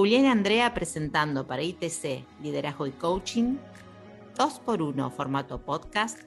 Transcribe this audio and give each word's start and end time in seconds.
Julián 0.00 0.24
Andrea 0.24 0.72
presentando 0.72 1.46
para 1.46 1.60
ITC 1.60 2.24
Liderazgo 2.42 2.86
y 2.86 2.90
Coaching, 2.92 3.58
2x1 4.34 5.10
formato 5.10 5.60
podcast, 5.60 6.18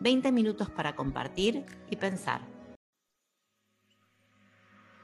20 0.00 0.32
minutos 0.32 0.70
para 0.70 0.96
compartir 0.96 1.62
y 1.90 1.96
pensar. 1.96 2.51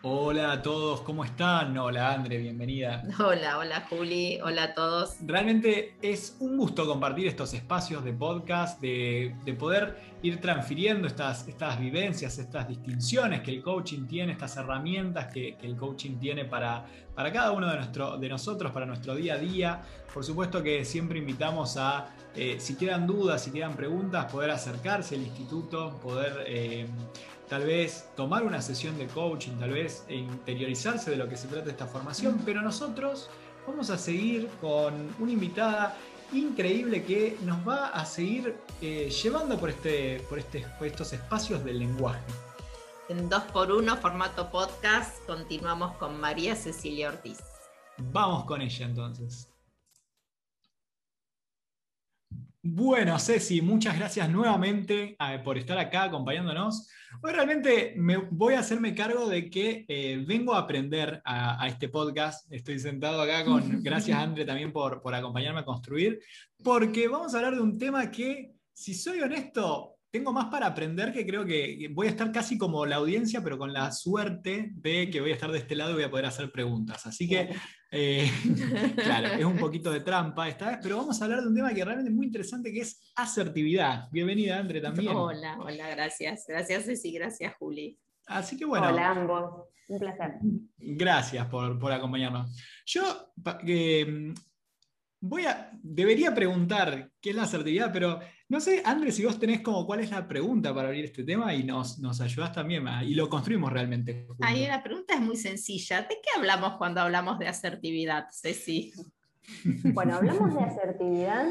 Hola 0.02 0.52
a 0.52 0.62
todos, 0.62 1.00
¿cómo 1.00 1.24
están? 1.24 1.76
Hola 1.76 2.12
Andre, 2.12 2.38
bienvenida. 2.38 3.02
Hola, 3.18 3.58
hola 3.58 3.84
Juli, 3.90 4.38
hola 4.40 4.62
a 4.62 4.74
todos. 4.74 5.16
Realmente 5.22 5.96
es 6.00 6.36
un 6.38 6.56
gusto 6.56 6.86
compartir 6.86 7.26
estos 7.26 7.52
espacios 7.52 8.04
de 8.04 8.12
podcast, 8.12 8.80
de, 8.80 9.34
poder 9.58 9.96
ir 10.22 10.40
transfiriendo 10.40 11.08
estas, 11.08 11.48
estas 11.48 11.80
vivencias, 11.80 12.38
estas 12.38 12.68
distinciones 12.68 13.40
que 13.40 13.50
el 13.50 13.60
coaching 13.60 14.06
tiene, 14.06 14.30
estas 14.30 14.56
herramientas 14.56 15.32
que, 15.32 15.56
el 15.62 15.74
coaching 15.74 16.18
tiene 16.20 16.44
para, 16.44 16.86
para 17.16 17.32
cada 17.32 17.50
uno 17.50 17.68
de, 17.68 17.78
nuestro, 17.78 18.18
de 18.18 18.28
nosotros, 18.28 18.70
para 18.70 18.86
nuestro 18.86 19.16
día 19.16 19.34
a 19.34 19.38
día. 19.38 19.82
Por 20.14 20.24
supuesto 20.24 20.62
que 20.62 20.84
siempre 20.84 21.18
invitamos 21.18 21.76
a, 21.76 22.06
eh, 22.36 22.58
si 22.60 22.76
quedan 22.76 23.04
dudas, 23.04 23.42
si 23.42 23.50
quedan 23.50 23.74
preguntas, 23.74 24.30
poder 24.30 24.52
acercarse 24.52 25.16
al 25.16 25.22
instituto, 25.22 25.98
poder... 26.00 26.44
Eh, 26.46 26.86
tal 27.48 27.64
vez 27.64 28.08
tomar 28.16 28.44
una 28.44 28.60
sesión 28.62 28.98
de 28.98 29.06
coaching, 29.06 29.52
tal 29.58 29.70
vez 29.70 30.04
interiorizarse 30.08 31.10
de 31.10 31.16
lo 31.16 31.28
que 31.28 31.36
se 31.36 31.48
trata 31.48 31.70
esta 31.70 31.86
formación, 31.86 32.40
pero 32.44 32.62
nosotros 32.62 33.28
vamos 33.66 33.90
a 33.90 33.98
seguir 33.98 34.48
con 34.60 35.14
una 35.18 35.32
invitada 35.32 35.96
increíble 36.32 37.04
que 37.04 37.38
nos 37.42 37.66
va 37.66 37.88
a 37.88 38.04
seguir 38.04 38.56
eh, 38.82 39.10
llevando 39.10 39.58
por, 39.58 39.70
este, 39.70 40.20
por, 40.28 40.38
este, 40.38 40.66
por 40.78 40.86
estos 40.86 41.12
espacios 41.12 41.64
del 41.64 41.78
lenguaje. 41.78 42.20
En 43.08 43.30
2x1 43.30 43.98
formato 43.98 44.50
podcast 44.50 45.24
continuamos 45.26 45.96
con 45.96 46.20
María 46.20 46.54
Cecilia 46.54 47.08
Ortiz. 47.08 47.38
Vamos 47.96 48.44
con 48.44 48.60
ella 48.60 48.84
entonces. 48.84 49.48
Bueno, 52.70 53.18
Ceci, 53.18 53.62
muchas 53.62 53.96
gracias 53.96 54.28
nuevamente 54.28 55.16
eh, 55.18 55.38
por 55.42 55.56
estar 55.56 55.78
acá 55.78 56.02
acompañándonos. 56.02 56.86
Hoy 57.22 57.32
realmente 57.32 57.94
me 57.96 58.18
voy 58.18 58.54
a 58.54 58.58
hacerme 58.60 58.94
cargo 58.94 59.26
de 59.26 59.48
que 59.48 59.86
eh, 59.88 60.22
vengo 60.28 60.52
a 60.52 60.58
aprender 60.58 61.22
a, 61.24 61.66
este 61.66 61.88
podcast. 61.88 62.46
Estoy 62.52 62.78
sentado 62.78 63.22
acá 63.22 63.46
con, 63.46 63.62
gracias 63.82 64.18
André 64.18 64.44
también 64.44 64.70
por, 64.70 65.00
por 65.00 65.14
acompañarme 65.14 65.60
a 65.60 65.64
construir, 65.64 66.20
porque 66.62 67.08
vamos 67.08 67.32
a 67.32 67.38
hablar 67.38 67.54
de 67.54 67.62
un 67.62 67.78
tema 67.78 68.10
que, 68.10 68.52
si 68.74 68.92
soy 68.92 69.20
honesto, 69.20 69.97
tengo 70.10 70.32
más 70.32 70.46
para 70.46 70.66
aprender 70.66 71.12
que 71.12 71.26
creo 71.26 71.44
que 71.44 71.88
voy 71.92 72.06
a 72.06 72.10
estar 72.10 72.32
casi 72.32 72.56
como 72.56 72.86
la 72.86 72.96
audiencia, 72.96 73.42
pero 73.42 73.58
con 73.58 73.72
la 73.72 73.92
suerte 73.92 74.70
de 74.74 75.10
que 75.10 75.20
voy 75.20 75.30
a 75.30 75.34
estar 75.34 75.52
de 75.52 75.58
este 75.58 75.76
lado 75.76 75.90
y 75.90 75.94
voy 75.94 76.04
a 76.04 76.10
poder 76.10 76.26
hacer 76.26 76.50
preguntas. 76.50 77.06
Así 77.06 77.28
que, 77.28 77.50
eh, 77.90 78.30
claro, 78.96 79.28
es 79.28 79.44
un 79.44 79.58
poquito 79.58 79.90
de 79.90 80.00
trampa 80.00 80.48
esta 80.48 80.70
vez, 80.70 80.78
pero 80.82 80.96
vamos 80.96 81.20
a 81.20 81.24
hablar 81.24 81.42
de 81.42 81.48
un 81.48 81.54
tema 81.54 81.74
que 81.74 81.84
realmente 81.84 82.10
es 82.10 82.16
muy 82.16 82.26
interesante, 82.26 82.72
que 82.72 82.80
es 82.80 83.12
asertividad. 83.16 84.08
Bienvenida, 84.10 84.58
Andre, 84.58 84.80
también. 84.80 85.14
Hola, 85.14 85.58
hola, 85.60 85.90
gracias. 85.90 86.44
Gracias, 86.48 86.84
Ceci, 86.84 87.12
gracias, 87.12 87.54
Juli. 87.56 87.98
Así 88.26 88.56
que 88.56 88.64
bueno. 88.64 88.88
Hola 88.88 89.10
ambos, 89.10 89.66
un 89.88 89.98
placer. 89.98 90.32
Gracias 90.78 91.46
por, 91.48 91.78
por 91.78 91.92
acompañarnos. 91.92 92.56
Yo 92.86 93.32
eh, 93.66 94.32
voy 95.20 95.46
a, 95.46 95.70
debería 95.82 96.34
preguntar 96.34 97.10
qué 97.20 97.30
es 97.30 97.36
la 97.36 97.42
asertividad, 97.42 97.92
pero 97.92 98.20
no 98.48 98.60
sé, 98.60 98.82
Andrés, 98.84 99.16
si 99.16 99.24
vos 99.24 99.38
tenés 99.38 99.60
como 99.60 99.86
cuál 99.86 100.00
es 100.00 100.10
la 100.10 100.26
pregunta 100.26 100.74
para 100.74 100.88
abrir 100.88 101.04
este 101.04 101.24
tema 101.24 101.54
y 101.54 101.64
nos, 101.64 101.98
nos 101.98 102.20
ayudás 102.20 102.52
también 102.52 102.86
y 103.02 103.14
lo 103.14 103.28
construimos 103.28 103.72
realmente. 103.72 104.26
Ahí 104.40 104.66
la 104.66 104.82
pregunta 104.82 105.14
es 105.14 105.20
muy 105.20 105.36
sencilla. 105.36 106.02
¿De 106.02 106.16
qué 106.22 106.30
hablamos 106.36 106.76
cuando 106.78 107.00
hablamos 107.00 107.38
de 107.38 107.48
asertividad, 107.48 108.26
Ceci? 108.32 108.92
Bueno, 109.94 110.16
hablamos 110.16 110.54
de 110.54 110.60
asertividad 110.60 111.46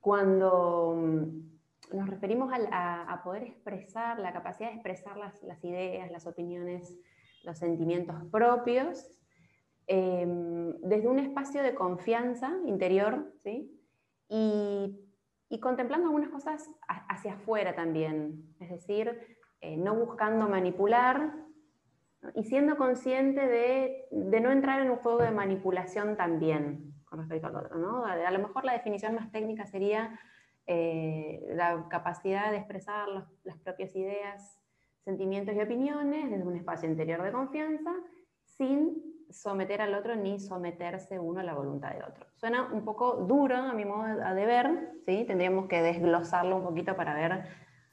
cuando 0.00 0.94
mm, 0.96 1.96
nos 1.96 2.08
referimos 2.08 2.52
a, 2.52 3.20
poder 3.24 3.44
expresar, 3.44 4.18
la 4.18 4.32
capacidad 4.32 4.68
de 4.68 4.74
expresar 4.74 5.16
las, 5.16 5.64
ideas, 5.64 6.10
las 6.10 6.26
opiniones, 6.26 6.96
los 7.44 7.58
sentimientos 7.58 8.16
propios, 8.30 9.06
em, 9.88 10.74
desde 10.82 11.08
un 11.08 11.18
espacio 11.18 11.62
de 11.62 11.74
confianza 11.74 12.52
interior, 12.66 13.32
¿sí? 13.42 13.74
Y 14.28 15.08
y 15.50 15.60
contemplando 15.60 16.06
algunas 16.06 16.30
cosas 16.30 16.70
hacia 16.86 17.34
afuera 17.34 17.74
también, 17.74 18.54
es 18.60 18.70
decir, 18.70 19.18
eh, 19.60 19.76
no 19.76 19.94
buscando 19.94 20.48
manipular 20.48 21.32
y 22.34 22.44
siendo 22.44 22.76
consciente 22.76 23.46
de, 23.46 24.08
no 24.10 24.50
entrar 24.50 24.82
en 24.82 24.90
un 24.90 24.98
juego 24.98 25.22
de 25.22 25.30
manipulación 25.30 26.16
también 26.16 26.94
con 27.06 27.20
respecto 27.20 27.46
al 27.46 27.56
otro. 27.56 27.78
¿no? 27.78 28.04
A, 28.04 28.30
lo 28.30 28.38
mejor 28.38 28.64
la 28.64 28.72
definición 28.72 29.14
más 29.14 29.32
técnica 29.32 29.66
sería 29.66 30.20
eh, 30.66 31.40
la 31.54 31.88
capacidad 31.88 32.50
de 32.50 32.58
expresar 32.58 33.08
las 33.44 33.58
propias 33.58 33.96
ideas, 33.96 34.60
sentimientos 35.04 35.54
y 35.54 35.60
opiniones 35.60 36.30
desde 36.30 36.44
un 36.44 36.56
espacio 36.56 36.90
interior 36.90 37.22
de 37.22 37.32
confianza 37.32 37.94
sin 38.44 39.17
someter 39.30 39.82
al 39.82 39.94
otro 39.94 40.16
ni 40.16 40.38
someterse 40.38 41.18
uno 41.18 41.40
a 41.40 41.42
la 41.42 41.54
voluntad 41.54 41.90
de 41.90 42.02
otro. 42.02 42.26
Suena 42.36 42.70
un 42.72 42.84
poco 42.84 43.26
duro 43.26 43.56
a 43.56 43.72
mi 43.72 43.84
modo 43.84 44.04
de 44.06 44.46
ver, 44.46 44.92
¿sí? 45.06 45.24
tendríamos 45.26 45.66
que 45.68 45.82
desglosarlo 45.82 46.56
un 46.56 46.64
poquito 46.64 46.96
para 46.96 47.14
ver 47.14 47.44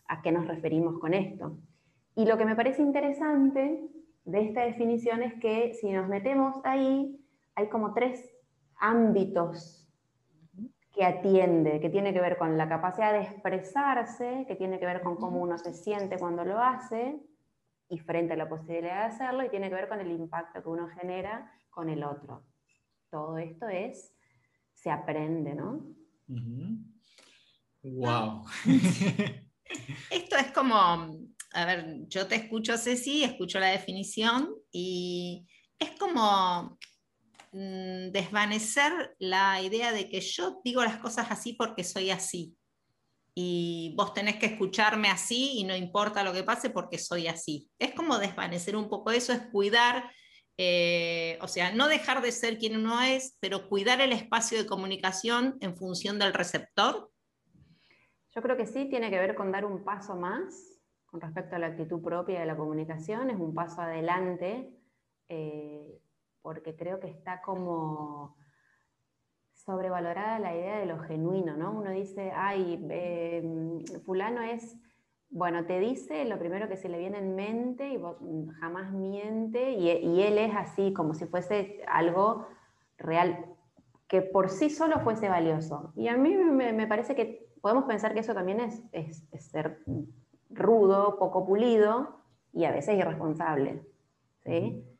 a 0.07 0.21
qué 0.21 0.31
nos 0.31 0.47
referimos 0.47 0.99
con 0.99 1.13
esto. 1.13 1.57
Y 2.15 2.25
lo 2.25 2.37
que 2.37 2.45
me 2.45 2.55
parece 2.55 2.81
interesante 2.81 3.81
de 4.23 4.41
esta 4.41 4.61
definición 4.61 5.21
es 5.23 5.33
que 5.35 5.73
si 5.73 5.91
nos 5.91 6.07
metemos 6.07 6.55
ahí, 6.63 7.19
hay 7.55 7.67
como 7.69 7.93
tres 7.93 8.29
ámbitos 8.77 9.81
que 10.93 11.03
atiende, 11.03 11.81
que 11.81 11.89
tiene 11.89 12.13
que 12.13 12.21
ver 12.21 12.37
con 12.37 12.57
la 12.57 12.69
capacidad 12.69 13.11
de 13.11 13.21
expresarse, 13.21 14.45
que 14.47 14.55
tiene 14.55 14.79
que 14.79 14.85
ver 14.85 15.01
con 15.01 15.17
cómo 15.17 15.41
uno 15.41 15.57
se 15.57 15.73
siente 15.73 16.17
cuando 16.17 16.45
lo 16.45 16.57
hace, 16.59 17.19
y 17.89 17.99
frente 17.99 18.33
a 18.33 18.37
la 18.37 18.49
posibilidad 18.49 19.07
de 19.07 19.13
hacerlo 19.13 19.43
y 19.45 19.49
tiene 19.49 19.69
que 19.69 19.75
ver 19.75 19.89
con 19.89 19.99
el 19.99 20.11
impacto 20.11 20.61
que 20.61 20.69
uno 20.69 20.87
genera 20.99 21.51
con 21.69 21.89
el 21.89 22.03
otro. 22.03 22.45
Todo 23.09 23.37
esto 23.37 23.67
es, 23.67 24.13
se 24.73 24.89
aprende, 24.89 25.53
¿no? 25.53 25.85
Wow. 27.83 28.45
esto 30.09 30.37
es 30.37 30.51
como, 30.51 30.75
a 31.53 31.65
ver, 31.65 32.07
yo 32.07 32.27
te 32.27 32.35
escucho, 32.35 32.77
Ceci, 32.77 33.23
escucho 33.23 33.59
la 33.59 33.67
definición 33.67 34.49
y 34.71 35.47
es 35.77 35.91
como 35.91 36.77
mm, 37.51 38.11
desvanecer 38.11 39.15
la 39.19 39.61
idea 39.61 39.91
de 39.91 40.09
que 40.09 40.21
yo 40.21 40.61
digo 40.63 40.83
las 40.83 40.97
cosas 40.97 41.29
así 41.29 41.53
porque 41.53 41.83
soy 41.83 42.09
así 42.09 42.57
y 43.37 43.93
vos 43.97 44.13
tenés 44.13 44.37
que 44.37 44.45
escucharme 44.45 45.09
así 45.09 45.59
y 45.59 45.65
no 45.65 45.75
importa 45.75 46.23
lo 46.23 46.31
que 46.31 46.43
pase 46.43 46.69
porque 46.69 46.97
soy 46.97 47.27
así. 47.27 47.69
Es 47.77 47.93
como 47.93 48.17
desvanecer 48.17 48.77
un 48.77 48.87
poco 48.87 49.11
eso, 49.11 49.33
es 49.33 49.41
cuidar, 49.51 50.09
eh, 50.57 51.37
o 51.41 51.47
sea, 51.49 51.73
no 51.73 51.89
dejar 51.89 52.21
de 52.21 52.31
ser 52.31 52.57
quien 52.57 52.77
uno 52.77 53.01
es, 53.01 53.37
pero 53.41 53.67
cuidar 53.67 53.99
el 53.99 54.13
espacio 54.13 54.57
de 54.57 54.65
comunicación 54.65 55.57
en 55.59 55.75
función 55.75 56.17
del 56.17 56.33
receptor. 56.33 57.11
Yo 58.33 58.41
creo 58.41 58.55
que 58.55 58.65
sí 58.65 58.87
tiene 58.89 59.09
que 59.09 59.19
ver 59.19 59.35
con 59.35 59.51
dar 59.51 59.65
un 59.65 59.83
paso 59.83 60.15
más 60.15 60.75
con 61.05 61.21
respecto 61.21 61.55
a 61.55 61.59
la 61.59 61.67
actitud 61.67 62.01
propia 62.01 62.41
de 62.41 62.45
la 62.45 62.57
comunicación, 62.57 63.29
es 63.29 63.37
un 63.37 63.53
paso 63.53 63.81
adelante, 63.81 64.69
eh, 65.29 66.01
porque 66.41 66.75
creo 66.75 66.99
que 66.99 67.07
está 67.07 67.41
como 67.41 68.35
sobrevalorada 69.65 70.39
la 70.39 70.55
idea 70.55 70.77
de 70.77 70.85
lo 70.85 70.99
genuino, 70.99 71.57
¿no? 71.57 71.71
Uno 71.71 71.89
dice, 71.89 72.31
ay, 72.35 72.79
em, 72.89 73.79
fulano 74.05 74.41
es, 74.41 74.77
bueno, 75.29 75.65
te 75.65 75.79
dice 75.79 76.23
lo 76.25 76.37
primero 76.37 76.69
que 76.69 76.77
se 76.77 76.87
le 76.87 76.99
viene 76.99 77.17
en 77.17 77.35
mente 77.35 77.89
y 77.89 77.99
jamás 78.59 78.91
miente 78.91 79.71
y, 79.71 79.89
él 80.21 80.37
es 80.37 80.55
así, 80.55 80.93
como 80.93 81.13
si 81.13 81.25
fuese 81.25 81.83
algo 81.87 82.47
real, 82.97 83.45
que 84.07 84.21
por 84.21 84.49
sí 84.49 84.69
solo 84.69 84.99
fuese 84.99 85.29
valioso. 85.29 85.91
Y 85.95 86.07
a 86.09 86.17
mí 86.17 86.35
me, 86.35 86.87
parece 86.87 87.15
que 87.15 87.49
podemos 87.61 87.85
pensar 87.85 88.13
que 88.13 88.19
eso 88.19 88.35
también 88.35 88.59
es, 88.59 88.83
es, 88.91 89.27
ser 89.39 89.83
rudo, 90.51 91.17
poco 91.17 91.45
pulido 91.45 92.19
y 92.53 92.65
a 92.65 92.71
veces 92.71 92.97
irresponsable, 92.97 93.83
¿sí? 94.43 94.94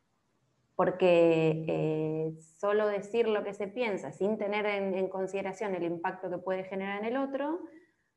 Porque 0.76 1.64
eh, 1.66 2.32
solo 2.58 2.86
decir 2.86 3.26
lo 3.26 3.42
que 3.42 3.54
se 3.54 3.66
piensa 3.66 4.12
sin 4.12 4.36
tener 4.36 4.66
en, 4.66 5.08
consideración 5.08 5.74
el 5.74 5.82
impacto 5.82 6.30
que 6.30 6.38
puede 6.38 6.64
generar 6.64 7.00
en 7.00 7.06
el 7.06 7.16
otro, 7.16 7.60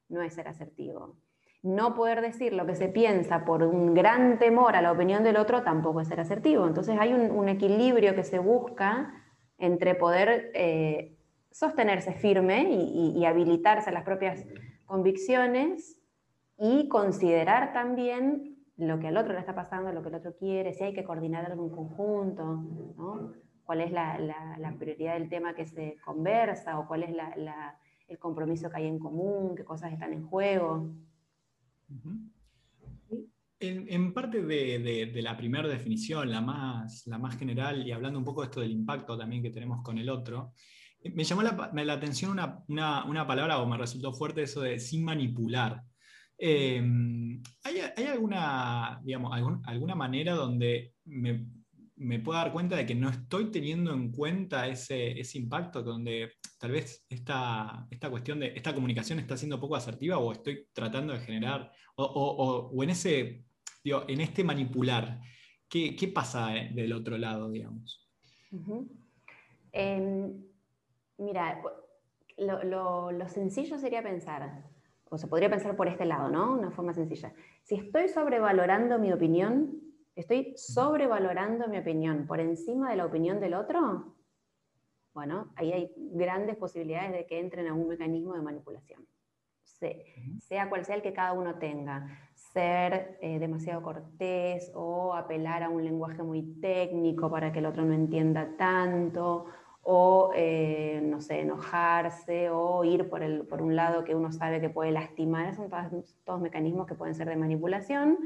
no 0.09 0.21
es 0.21 0.33
ser 0.33 0.49
asertivo. 0.49 1.15
No 1.63 1.95
poder 1.95 2.21
decir 2.21 2.53
lo 2.53 2.65
que 2.65 2.75
se 2.75 2.89
piensa 2.89 3.45
por 3.45 3.63
un 3.63 3.93
gran 3.93 4.39
temor 4.39 4.75
a 4.75 4.81
la 4.81 4.91
opinión 4.91 5.23
del 5.23 5.37
otro 5.37 5.63
tampoco 5.63 6.01
es 6.01 6.09
ser 6.09 6.19
asertivo. 6.19 6.67
Entonces 6.67 6.97
hay 6.99 7.13
un, 7.13 7.47
equilibrio 7.49 8.13
que 8.13 8.23
se 8.23 8.39
busca 8.39 9.13
entre 9.57 9.95
poder 9.95 10.51
eh, 10.53 11.17
sostenerse 11.51 12.13
firme 12.13 12.69
y, 12.69 13.25
habilitarse 13.25 13.89
a 13.89 13.93
las 13.93 14.03
propias 14.03 14.45
convicciones 14.85 15.97
y 16.57 16.89
considerar 16.89 17.71
también 17.71 18.58
lo 18.79 18.99
que 18.99 19.07
al 19.07 19.17
otro 19.17 19.33
le 19.33 19.39
está 19.39 19.53
pasando, 19.53 19.91
lo 19.91 20.01
que 20.01 20.09
el 20.09 20.15
otro 20.15 20.35
quiere, 20.35 20.73
si 20.73 20.83
hay 20.83 20.93
que 20.93 21.03
coordinar 21.03 21.45
algo 21.45 21.65
en 21.65 21.69
conjunto, 21.69 22.63
cuál 23.63 23.81
es 23.81 23.91
la, 23.91 24.75
prioridad 24.79 25.13
del 25.13 25.29
tema 25.29 25.53
que 25.53 25.65
se 25.65 25.97
conversa 26.03 26.79
o 26.79 26.87
cuál 26.87 27.03
es 27.03 27.15
el 28.07 28.17
compromiso 28.17 28.69
que 28.69 28.77
hay 28.77 28.87
en 28.87 28.99
común, 28.99 29.55
qué 29.55 29.63
cosas 29.63 29.91
están 29.91 30.13
en 30.13 30.25
juego. 30.25 30.89
En, 33.59 34.13
parte 34.13 34.41
de, 34.41 35.11
la 35.21 35.35
primera 35.35 35.67
definición, 35.67 36.31
la 36.31 36.39
más, 36.39 37.05
la 37.07 37.17
más 37.17 37.37
general, 37.37 37.85
y 37.85 37.91
hablando 37.91 38.17
un 38.17 38.25
poco 38.25 38.41
de 38.41 38.45
esto 38.45 38.61
del 38.61 38.71
impacto 38.71 39.17
también 39.17 39.43
que 39.43 39.49
tenemos 39.49 39.81
con 39.83 39.97
el 39.97 40.09
otro, 40.09 40.53
me 41.03 41.23
llamó 41.23 41.41
la, 41.43 41.93
atención 41.93 42.39
una, 42.67 43.27
palabra, 43.27 43.59
o 43.59 43.67
me 43.67 43.77
resultó 43.77 44.13
fuerte 44.13 44.43
eso 44.43 44.61
de 44.61 44.79
sin 44.79 45.03
manipular. 45.03 45.83
Em, 46.41 47.43
¿hay, 47.63 48.05
alguna, 48.07 49.01
digamos, 49.03 49.61
alguna 49.65 49.95
manera 49.95 50.33
donde 50.33 50.93
me, 51.05 51.45
me, 51.97 52.19
pueda 52.19 52.39
dar 52.39 52.53
cuenta 52.53 52.77
de 52.77 52.85
que 52.85 52.95
no 52.95 53.09
estoy 53.09 53.51
teniendo 53.51 53.93
en 53.93 54.11
cuenta 54.11 54.67
ese, 54.67 55.21
impacto, 55.33 55.83
donde 55.83 56.31
tal 56.57 56.71
vez 56.71 57.05
esta, 57.09 57.85
esta, 57.91 58.09
cuestión 58.09 58.39
de 58.39 58.53
esta 58.55 58.73
comunicación 58.73 59.19
está 59.19 59.35
siendo 59.35 59.59
poco 59.59 59.75
asertiva 59.75 60.17
o 60.17 60.31
estoy 60.31 60.67
tratando 60.71 61.11
de 61.11 61.19
generar, 61.19 61.71
o, 61.95 62.71
en, 62.81 62.89
ese, 62.89 63.43
digo, 63.83 64.05
en 64.07 64.21
este 64.21 64.43
manipular, 64.45 65.19
¿qué, 65.67 66.11
pasa 66.13 66.55
eh, 66.55 66.71
del 66.73 66.93
otro 66.93 67.17
lado, 67.17 67.49
digamos? 67.49 68.09
Mira, 71.19 71.61
lo, 72.37 73.27
sencillo 73.27 73.77
sería 73.77 74.01
pensar, 74.01 74.68
o 75.09 75.17
se 75.17 75.27
podría 75.27 75.49
pensar 75.49 75.75
por 75.75 75.87
este 75.87 76.05
lado, 76.05 76.29
¿no? 76.29 76.53
Una 76.53 76.71
forma 76.71 76.93
sencilla. 76.93 77.33
Si 77.63 77.75
estoy 77.75 78.09
sobrevalorando 78.09 78.99
mi 78.99 79.11
opinión, 79.11 79.81
estoy 80.15 80.53
sobrevalorando 80.55 81.67
mi 81.67 81.77
opinión 81.77 82.27
por 82.27 82.39
encima 82.39 82.91
de 82.91 82.97
la 82.97 83.05
opinión 83.05 83.39
del 83.39 83.53
otro, 83.53 84.15
bueno, 85.13 85.51
ahí 85.55 85.73
hay 85.73 85.91
grandes 85.97 86.55
posibilidades 86.55 87.11
de 87.11 87.25
que 87.25 87.39
entren 87.39 87.67
a 87.67 87.73
un 87.73 87.87
mecanismo 87.87 88.35
de 88.35 88.41
manipulación. 88.41 89.05
sea 90.39 90.69
cual 90.69 90.85
sea 90.85 90.95
el 90.95 91.01
que 91.01 91.13
cada 91.13 91.33
uno 91.33 91.55
tenga, 91.55 92.07
ser 92.33 93.17
eh, 93.21 93.39
demasiado 93.39 93.81
cortés 93.81 94.71
o 94.75 95.13
apelar 95.13 95.63
a 95.63 95.69
un 95.69 95.83
lenguaje 95.83 96.23
muy 96.23 96.43
técnico 96.61 97.29
para 97.29 97.51
que 97.51 97.59
el 97.59 97.65
otro 97.65 97.83
no 97.83 97.93
entienda 97.93 98.55
tanto, 98.57 99.45
o, 99.81 100.31
eh, 100.35 101.01
no 101.03 101.21
sé, 101.21 101.41
enojarse 101.41 102.49
o 102.49 102.83
ir 102.83 103.09
por, 103.09 103.23
el, 103.23 103.45
por, 103.45 103.61
un 103.61 103.75
lado 103.75 104.03
que 104.03 104.15
uno 104.15 104.31
sabe 104.31 104.61
que 104.61 104.69
puede 104.69 104.91
lastimar. 104.91 105.55
Son 105.55 105.69
todos, 106.23 106.41
mecanismos 106.41 106.87
que 106.87 106.95
pueden 106.95 107.15
ser 107.15 107.29
de 107.29 107.35
manipulación 107.35 108.17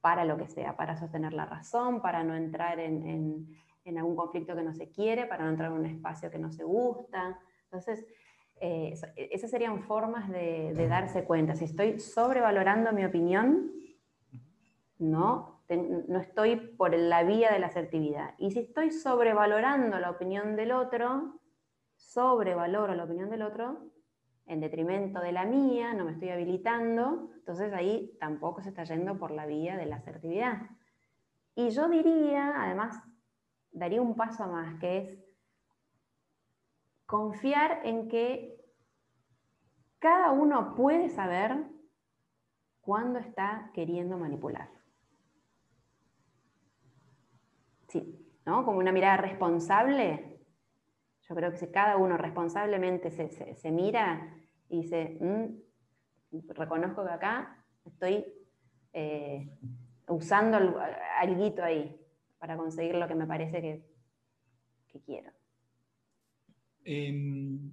para 0.00 0.24
lo 0.24 0.36
que 0.36 0.46
sea, 0.46 0.76
para 0.76 0.96
sostener 0.96 1.32
la 1.32 1.46
razón, 1.46 2.00
para 2.00 2.22
no 2.22 2.36
entrar 2.36 2.78
en, 2.78 3.48
en, 3.84 3.98
algún 3.98 4.16
conflicto 4.16 4.54
que 4.54 4.62
no 4.62 4.74
se 4.74 4.90
quiere, 4.90 5.26
para 5.26 5.44
no 5.44 5.50
entrar 5.50 5.70
en 5.70 5.78
un 5.78 5.86
espacio 5.86 6.30
que 6.30 6.38
no 6.38 6.52
se 6.52 6.64
gusta. 6.64 7.38
Entonces, 7.64 8.04
eh, 8.60 8.94
esas 9.16 9.50
serían 9.50 9.82
formas 9.82 10.28
de, 10.28 10.74
de 10.74 10.88
darse 10.88 11.24
cuenta. 11.24 11.56
Si 11.56 11.64
estoy 11.64 11.98
sobrevalorando 11.98 12.92
mi 12.92 13.04
opinión, 13.04 13.72
¿no? 14.98 15.55
No 15.68 16.20
estoy 16.20 16.56
por 16.56 16.94
la 16.94 17.24
vía 17.24 17.50
de 17.50 17.58
la 17.58 17.66
asertividad. 17.66 18.34
Y 18.38 18.50
si 18.52 18.60
estoy 18.60 18.90
sobrevalorando 18.90 19.98
la 19.98 20.10
opinión 20.10 20.56
del 20.56 20.72
otro, 20.72 21.40
sobrevaloro 21.96 22.94
la 22.94 23.04
opinión 23.04 23.30
del 23.30 23.42
otro, 23.42 23.90
en 24.46 24.60
detrimento 24.60 25.20
de 25.20 25.32
la 25.32 25.44
mía, 25.44 25.92
no 25.92 26.04
me 26.04 26.12
estoy 26.12 26.28
habilitando, 26.28 27.30
entonces 27.34 27.72
ahí 27.72 28.16
tampoco 28.20 28.62
se 28.62 28.68
está 28.68 28.84
yendo 28.84 29.18
por 29.18 29.32
la 29.32 29.44
vía 29.46 29.76
de 29.76 29.86
la 29.86 29.96
asertividad. 29.96 30.70
Y 31.56 31.70
yo 31.70 31.88
diría, 31.88 32.52
además, 32.62 33.02
daría 33.72 34.00
un 34.00 34.14
paso 34.14 34.46
más, 34.46 34.78
que 34.78 34.98
es 34.98 35.18
confiar 37.06 37.80
en 37.84 38.08
que 38.08 38.56
cada 39.98 40.30
uno 40.30 40.74
puede 40.74 41.08
saber 41.08 41.66
cuándo 42.80 43.18
está 43.18 43.70
queriendo 43.74 44.16
manipular. 44.16 44.75
¿No? 48.46 48.64
Como 48.64 48.78
una 48.78 48.92
mirada 48.92 49.18
responsable. 49.18 50.38
Yo 51.28 51.34
creo 51.34 51.50
que 51.50 51.58
si 51.58 51.66
cada 51.66 51.96
uno 51.96 52.16
responsablemente 52.16 53.10
se, 53.10 53.70
mira 53.72 54.34
y 54.68 54.82
dice, 54.82 55.18
mm, 55.20 56.42
reconozco 56.54 57.04
que 57.04 57.10
acá 57.10 57.64
estoy 57.84 58.24
eh, 58.92 59.50
usando 60.08 60.56
algo 60.56 60.78
ahí 61.62 62.00
para 62.38 62.56
conseguir 62.56 62.94
lo 62.94 63.08
que 63.08 63.16
me 63.16 63.26
parece 63.26 63.60
que, 63.60 63.84
que 64.86 65.00
quiero. 65.00 65.32
Em, 66.84 67.72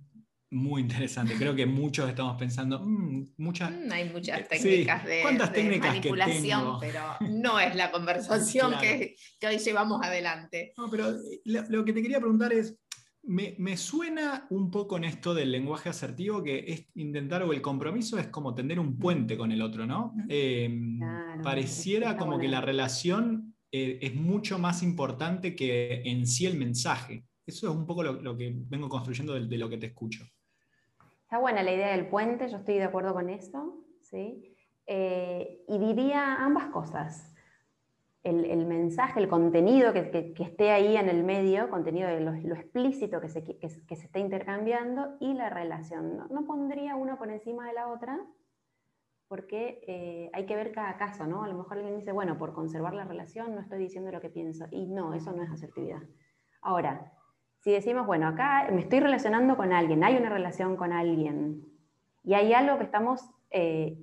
muy 0.54 0.82
interesante. 0.82 1.36
Creo 1.36 1.56
que 1.56 1.66
muchos 1.66 2.08
estamos 2.08 2.38
pensando, 2.38 2.80
mm, 2.80 3.34
muchas... 3.38 3.72
Mm, 3.72 3.92
hay 3.92 4.10
muchas 4.10 4.40
eh, 4.40 4.48
técnicas 4.50 5.06
de, 5.06 5.80
manipulación, 5.80 6.78
pero 6.80 7.02
no 7.30 7.60
es 7.60 7.76
la 7.76 7.92
conversación 7.92 8.74
que, 8.82 9.16
hoy 9.46 9.58
llevamos 9.58 10.02
adelante. 10.04 10.74
No, 10.78 10.90
pero 10.90 11.10
eh, 11.10 11.42
lo, 11.44 11.84
que 11.84 11.94
te 11.94 12.02
quería 12.02 12.20
preguntar 12.20 12.54
es, 12.54 12.78
me, 13.24 13.78
suena 13.78 14.48
un 14.50 14.70
poco 14.70 14.98
en 14.98 15.06
esto 15.06 15.34
del 15.34 15.52
lenguaje 15.52 15.90
asertivo 15.90 16.44
que 16.44 16.66
es 16.68 16.86
intentar, 16.96 17.42
o 17.44 17.54
el 17.54 17.62
compromiso 17.62 18.20
es 18.20 18.28
como 18.28 18.54
tender 18.54 18.80
un 18.80 18.98
puente 19.00 19.38
con 19.38 19.52
el 19.52 19.62
otro, 19.62 19.86
¿no? 19.86 20.14
Em, 20.28 21.00
pareciera 21.42 22.18
como 22.18 22.38
que 22.38 22.50
la 22.50 22.62
relación 22.62 23.56
eh, 23.72 23.98
es 24.02 24.14
mucho 24.14 24.60
más 24.60 24.84
importante 24.84 25.56
que 25.56 26.02
en 26.06 26.28
sí 26.28 26.46
el 26.46 26.58
mensaje. 26.58 27.26
Eso 27.46 27.70
es 27.70 27.76
un 27.76 27.86
poco 27.86 28.04
lo, 28.04 28.38
que 28.38 28.54
vengo 28.56 28.88
construyendo 28.90 29.34
de 29.34 29.58
lo 29.58 29.70
que 29.70 29.78
te 29.78 29.88
escucho. 29.88 30.26
Está 31.34 31.42
buena 31.42 31.64
la 31.64 31.74
idea 31.74 31.90
del 31.94 32.10
puente, 32.10 32.48
yo 32.48 32.58
estoy 32.58 32.76
de 32.76 32.84
acuerdo 32.84 33.12
con 33.16 33.28
eso, 33.28 33.84
¿sí? 34.04 34.56
Eh, 34.86 35.66
y 35.68 35.80
diría 35.80 36.36
ambas 36.36 36.68
cosas. 36.68 37.34
El, 38.22 38.68
mensaje, 38.68 39.20
el 39.20 39.28
contenido 39.28 39.94
que, 39.94 40.36
esté 40.38 40.70
ahí 40.70 40.96
en 40.96 41.10
el 41.10 41.24
medio, 41.24 41.72
contenido 41.72 42.08
de 42.08 42.20
lo, 42.20 42.54
explícito 42.54 43.20
que 43.20 43.30
se, 43.30 43.44
que, 43.44 43.68
se, 43.68 44.06
está 44.06 44.20
intercambiando 44.20 45.18
y 45.20 45.34
la 45.34 45.50
relación. 45.50 46.28
No, 46.30 46.46
pondría 46.46 46.96
una 46.96 47.18
por 47.18 47.32
encima 47.32 47.66
de 47.66 47.74
la 47.74 47.88
otra, 47.88 48.24
porque 49.28 49.82
eh, 49.88 50.30
hay 50.34 50.46
que 50.46 50.56
ver 50.56 50.72
cada 50.72 50.98
caso, 50.98 51.26
¿no? 51.26 51.44
A 51.44 51.48
lo 51.48 51.58
mejor 51.58 51.78
alguien 51.78 51.98
dice, 51.98 52.12
bueno, 52.12 52.38
por 52.38 52.54
conservar 52.54 52.94
la 52.94 53.06
relación 53.06 53.56
no 53.56 53.62
estoy 53.62 53.80
diciendo 53.80 54.12
lo 54.12 54.22
que 54.22 54.30
pienso, 54.30 54.68
y 54.70 54.86
no, 54.86 55.16
eso 55.16 55.32
no 55.32 55.42
es 55.42 55.50
asertividad. 55.50 56.04
Ahora, 56.62 57.12
si 57.64 57.72
decimos, 57.72 58.06
bueno, 58.06 58.28
acá 58.28 58.68
me 58.74 58.82
estoy 58.82 59.00
relacionando 59.00 59.56
con 59.56 59.72
alguien, 59.72 60.04
hay 60.04 60.18
una 60.18 60.30
relación 60.30 60.76
con 60.76 60.92
alguien, 60.92 61.66
y 62.22 62.34
hay 62.34 62.52
algo 62.52 62.78
que 62.78 62.84
estamos, 62.84 63.22
eh, 63.52 63.98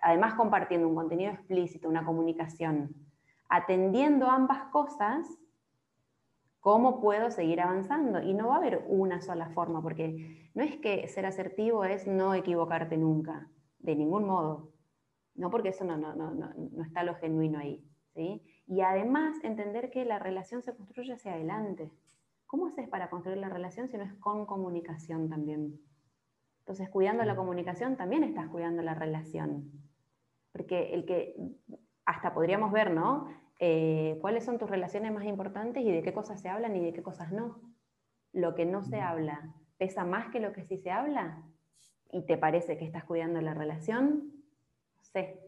además 0.00 0.34
compartiendo 0.34 0.88
un 0.88 0.94
contenido 0.94 1.32
explícito, 1.32 1.86
una 1.86 2.06
comunicación, 2.06 2.96
atendiendo 3.50 4.30
ambas 4.30 4.70
cosas, 4.72 5.26
¿cómo 6.60 7.02
puedo 7.02 7.30
seguir 7.30 7.60
avanzando? 7.60 8.22
Y 8.22 8.32
no 8.32 8.48
va 8.48 8.54
a 8.54 8.58
haber 8.58 8.82
una 8.88 9.20
sola 9.20 9.50
forma, 9.50 9.82
porque 9.82 10.50
no 10.54 10.62
es 10.62 10.76
que 10.76 11.06
ser 11.08 11.26
asertivo 11.26 11.84
es 11.84 12.06
no 12.06 12.32
equivocarte 12.32 12.96
nunca, 12.96 13.50
de 13.80 13.96
ningún 13.96 14.24
modo. 14.24 14.72
No 15.34 15.50
porque 15.50 15.68
eso 15.68 15.84
no, 15.84 15.98
no, 15.98 16.14
no, 16.14 16.32
no 16.32 16.82
está 16.82 17.02
lo 17.02 17.14
genuino 17.16 17.58
ahí. 17.58 17.84
¿sí? 18.14 18.42
Y 18.66 18.80
además 18.80 19.36
entender 19.44 19.90
que 19.90 20.06
la 20.06 20.18
relación 20.18 20.62
se 20.62 20.74
construye 20.74 21.12
hacia 21.12 21.34
adelante. 21.34 21.90
¿Cómo 22.48 22.68
haces 22.68 22.88
para 22.88 23.10
construir 23.10 23.36
la 23.36 23.50
relación 23.50 23.88
si 23.88 23.98
no 23.98 24.04
es 24.04 24.14
con 24.14 24.46
comunicación 24.46 25.28
también? 25.28 25.78
Entonces, 26.60 26.88
cuidando 26.88 27.22
la 27.24 27.36
comunicación 27.36 27.98
también 27.98 28.24
estás 28.24 28.48
cuidando 28.48 28.82
la 28.82 28.94
relación. 28.94 29.70
Porque 30.50 30.94
el 30.94 31.04
que 31.04 31.36
hasta 32.06 32.32
podríamos 32.32 32.72
ver, 32.72 32.90
¿no? 32.90 33.28
Eh, 33.60 34.16
¿Cuáles 34.22 34.46
son 34.46 34.58
tus 34.58 34.70
relaciones 34.70 35.12
más 35.12 35.26
importantes 35.26 35.84
y 35.84 35.92
de 35.92 36.02
qué 36.02 36.14
cosas 36.14 36.40
se 36.40 36.48
hablan 36.48 36.74
y 36.74 36.80
de 36.80 36.94
qué 36.94 37.02
cosas 37.02 37.32
no? 37.32 37.60
Lo 38.32 38.54
que 38.54 38.64
no 38.64 38.82
se 38.82 38.98
habla 38.98 39.54
pesa 39.76 40.06
más 40.06 40.30
que 40.30 40.40
lo 40.40 40.52
que 40.54 40.64
sí 40.64 40.78
se 40.78 40.90
habla 40.90 41.42
y 42.10 42.22
te 42.22 42.38
parece 42.38 42.78
que 42.78 42.86
estás 42.86 43.04
cuidando 43.04 43.42
la 43.42 43.52
relación. 43.52 44.32
No 44.96 45.04
sé. 45.04 45.38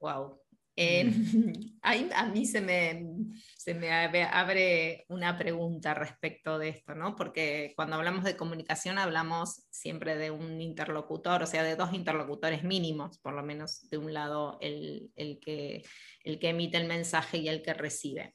Wow. 0.00 0.38
Eh, 0.76 1.12
a 1.82 2.26
mí 2.26 2.46
se 2.46 2.62
me, 2.62 3.19
se 3.60 3.74
me 3.74 3.92
abre 3.92 5.04
una 5.08 5.36
pregunta 5.36 5.92
respecto 5.92 6.58
de 6.58 6.70
esto, 6.70 6.94
¿no? 6.94 7.14
Porque 7.14 7.74
cuando 7.76 7.96
hablamos 7.96 8.24
de 8.24 8.34
comunicación 8.34 8.96
hablamos 8.96 9.66
siempre 9.68 10.16
de 10.16 10.30
un 10.30 10.62
interlocutor, 10.62 11.42
o 11.42 11.46
sea, 11.46 11.62
de 11.62 11.76
dos 11.76 11.92
interlocutores 11.92 12.64
mínimos, 12.64 13.18
por 13.18 13.34
lo 13.34 13.42
menos 13.42 13.86
de 13.90 13.98
un 13.98 14.14
lado 14.14 14.56
el, 14.62 15.12
que, 15.42 15.84
el 16.24 16.38
que 16.38 16.48
emite 16.48 16.78
el 16.78 16.88
mensaje 16.88 17.36
y 17.36 17.48
el 17.48 17.60
que 17.60 17.74
recibe. 17.74 18.34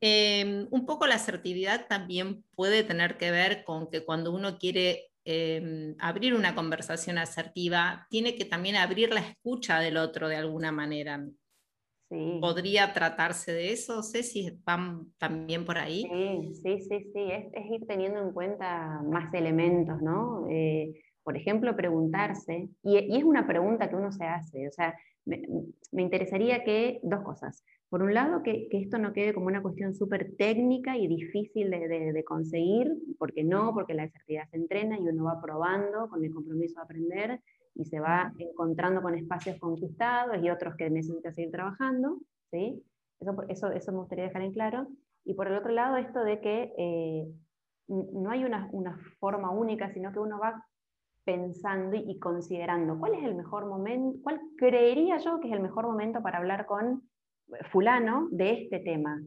Em, 0.00 0.66
un 0.72 0.86
poco 0.86 1.06
la 1.06 1.14
asertividad 1.14 1.86
también 1.86 2.42
puede 2.56 2.82
tener 2.82 3.18
que 3.18 3.30
ver 3.30 3.62
con 3.62 3.88
que 3.88 4.04
cuando 4.04 4.32
uno 4.32 4.58
quiere 4.58 5.12
em, 5.24 5.94
abrir 6.00 6.34
una 6.34 6.56
conversación 6.56 7.16
asertiva, 7.16 8.08
tiene 8.10 8.34
que 8.34 8.44
también 8.44 8.74
abrir 8.74 9.12
la 9.12 9.20
escucha 9.20 9.78
del 9.78 9.98
otro 9.98 10.26
de 10.26 10.34
alguna 10.34 10.72
manera. 10.72 11.24
¿Podría 12.40 12.92
tratarse 12.92 13.52
de 13.52 13.72
eso? 13.72 14.02
Sé 14.02 14.22
si 14.22 14.50
van 14.64 15.12
también 15.18 15.64
por 15.64 15.78
ahí. 15.78 16.02
Sí, 16.02 16.54
sí, 16.54 16.80
sí, 16.80 17.10
sí. 17.12 17.28
Es, 17.30 17.70
ir 17.70 17.86
teniendo 17.86 18.20
en 18.20 18.32
cuenta 18.32 19.02
más 19.02 19.32
elementos, 19.34 20.00
¿no? 20.02 20.46
Eh, 20.50 20.92
por 21.22 21.36
ejemplo, 21.36 21.76
preguntarse, 21.76 22.68
y, 22.82 23.16
es 23.16 23.24
una 23.24 23.46
pregunta 23.46 23.88
que 23.88 23.96
uno 23.96 24.10
se 24.12 24.24
hace, 24.24 24.66
o 24.66 24.72
sea, 24.72 24.94
me, 25.24 25.42
interesaría 25.92 26.64
que, 26.64 27.00
dos 27.02 27.22
cosas. 27.22 27.64
Por 27.88 28.02
un 28.02 28.14
lado, 28.14 28.42
que, 28.42 28.68
esto 28.70 28.98
no 28.98 29.12
quede 29.12 29.32
como 29.32 29.46
una 29.46 29.62
cuestión 29.62 29.94
súper 29.94 30.34
técnica 30.36 30.96
y 30.96 31.06
difícil 31.06 31.70
de, 31.70 32.12
de, 32.12 32.24
conseguir, 32.24 32.88
porque 33.18 33.44
no, 33.44 33.72
porque 33.74 33.94
la 33.94 34.02
desertividad 34.02 34.48
se 34.50 34.56
entrena 34.56 34.98
y 34.98 35.08
uno 35.08 35.24
va 35.24 35.40
probando 35.40 36.08
con 36.08 36.24
el 36.24 36.32
compromiso 36.32 36.80
de 36.80 36.82
aprender, 36.82 37.40
y 37.74 37.84
se 37.84 38.00
va 38.00 38.32
encontrando 38.38 39.02
con 39.02 39.14
espacios 39.14 39.58
conquistados 39.58 40.42
y 40.42 40.50
otros 40.50 40.76
que 40.76 40.90
necesita 40.90 41.32
seguir 41.32 41.50
trabajando, 41.50 42.18
¿sí? 42.50 42.82
Eso, 43.20 43.36
eso, 43.48 43.70
eso 43.70 43.92
me 43.92 43.98
gustaría 43.98 44.24
dejar 44.24 44.42
en 44.42 44.52
claro. 44.52 44.86
Y 45.24 45.34
por 45.34 45.46
el 45.46 45.56
otro 45.56 45.72
lado, 45.72 45.96
esto 45.96 46.24
de 46.24 46.40
que 46.40 46.72
eh, 46.76 47.26
no 47.88 48.30
hay 48.30 48.44
una, 48.44 48.68
una, 48.72 48.98
forma 49.20 49.50
única, 49.50 49.92
sino 49.92 50.12
que 50.12 50.18
uno 50.18 50.38
va 50.38 50.66
pensando 51.24 51.96
y 51.96 52.18
considerando 52.18 52.98
cuál 52.98 53.14
es 53.14 53.24
el 53.24 53.34
mejor 53.34 53.66
momento, 53.66 54.18
cuál 54.22 54.40
creería 54.56 55.18
yo 55.18 55.40
que 55.40 55.48
es 55.48 55.54
el 55.54 55.60
mejor 55.60 55.86
momento 55.86 56.20
para 56.20 56.38
hablar 56.38 56.66
con 56.66 57.08
fulano 57.70 58.28
de 58.30 58.62
este 58.62 58.80
tema. 58.80 59.22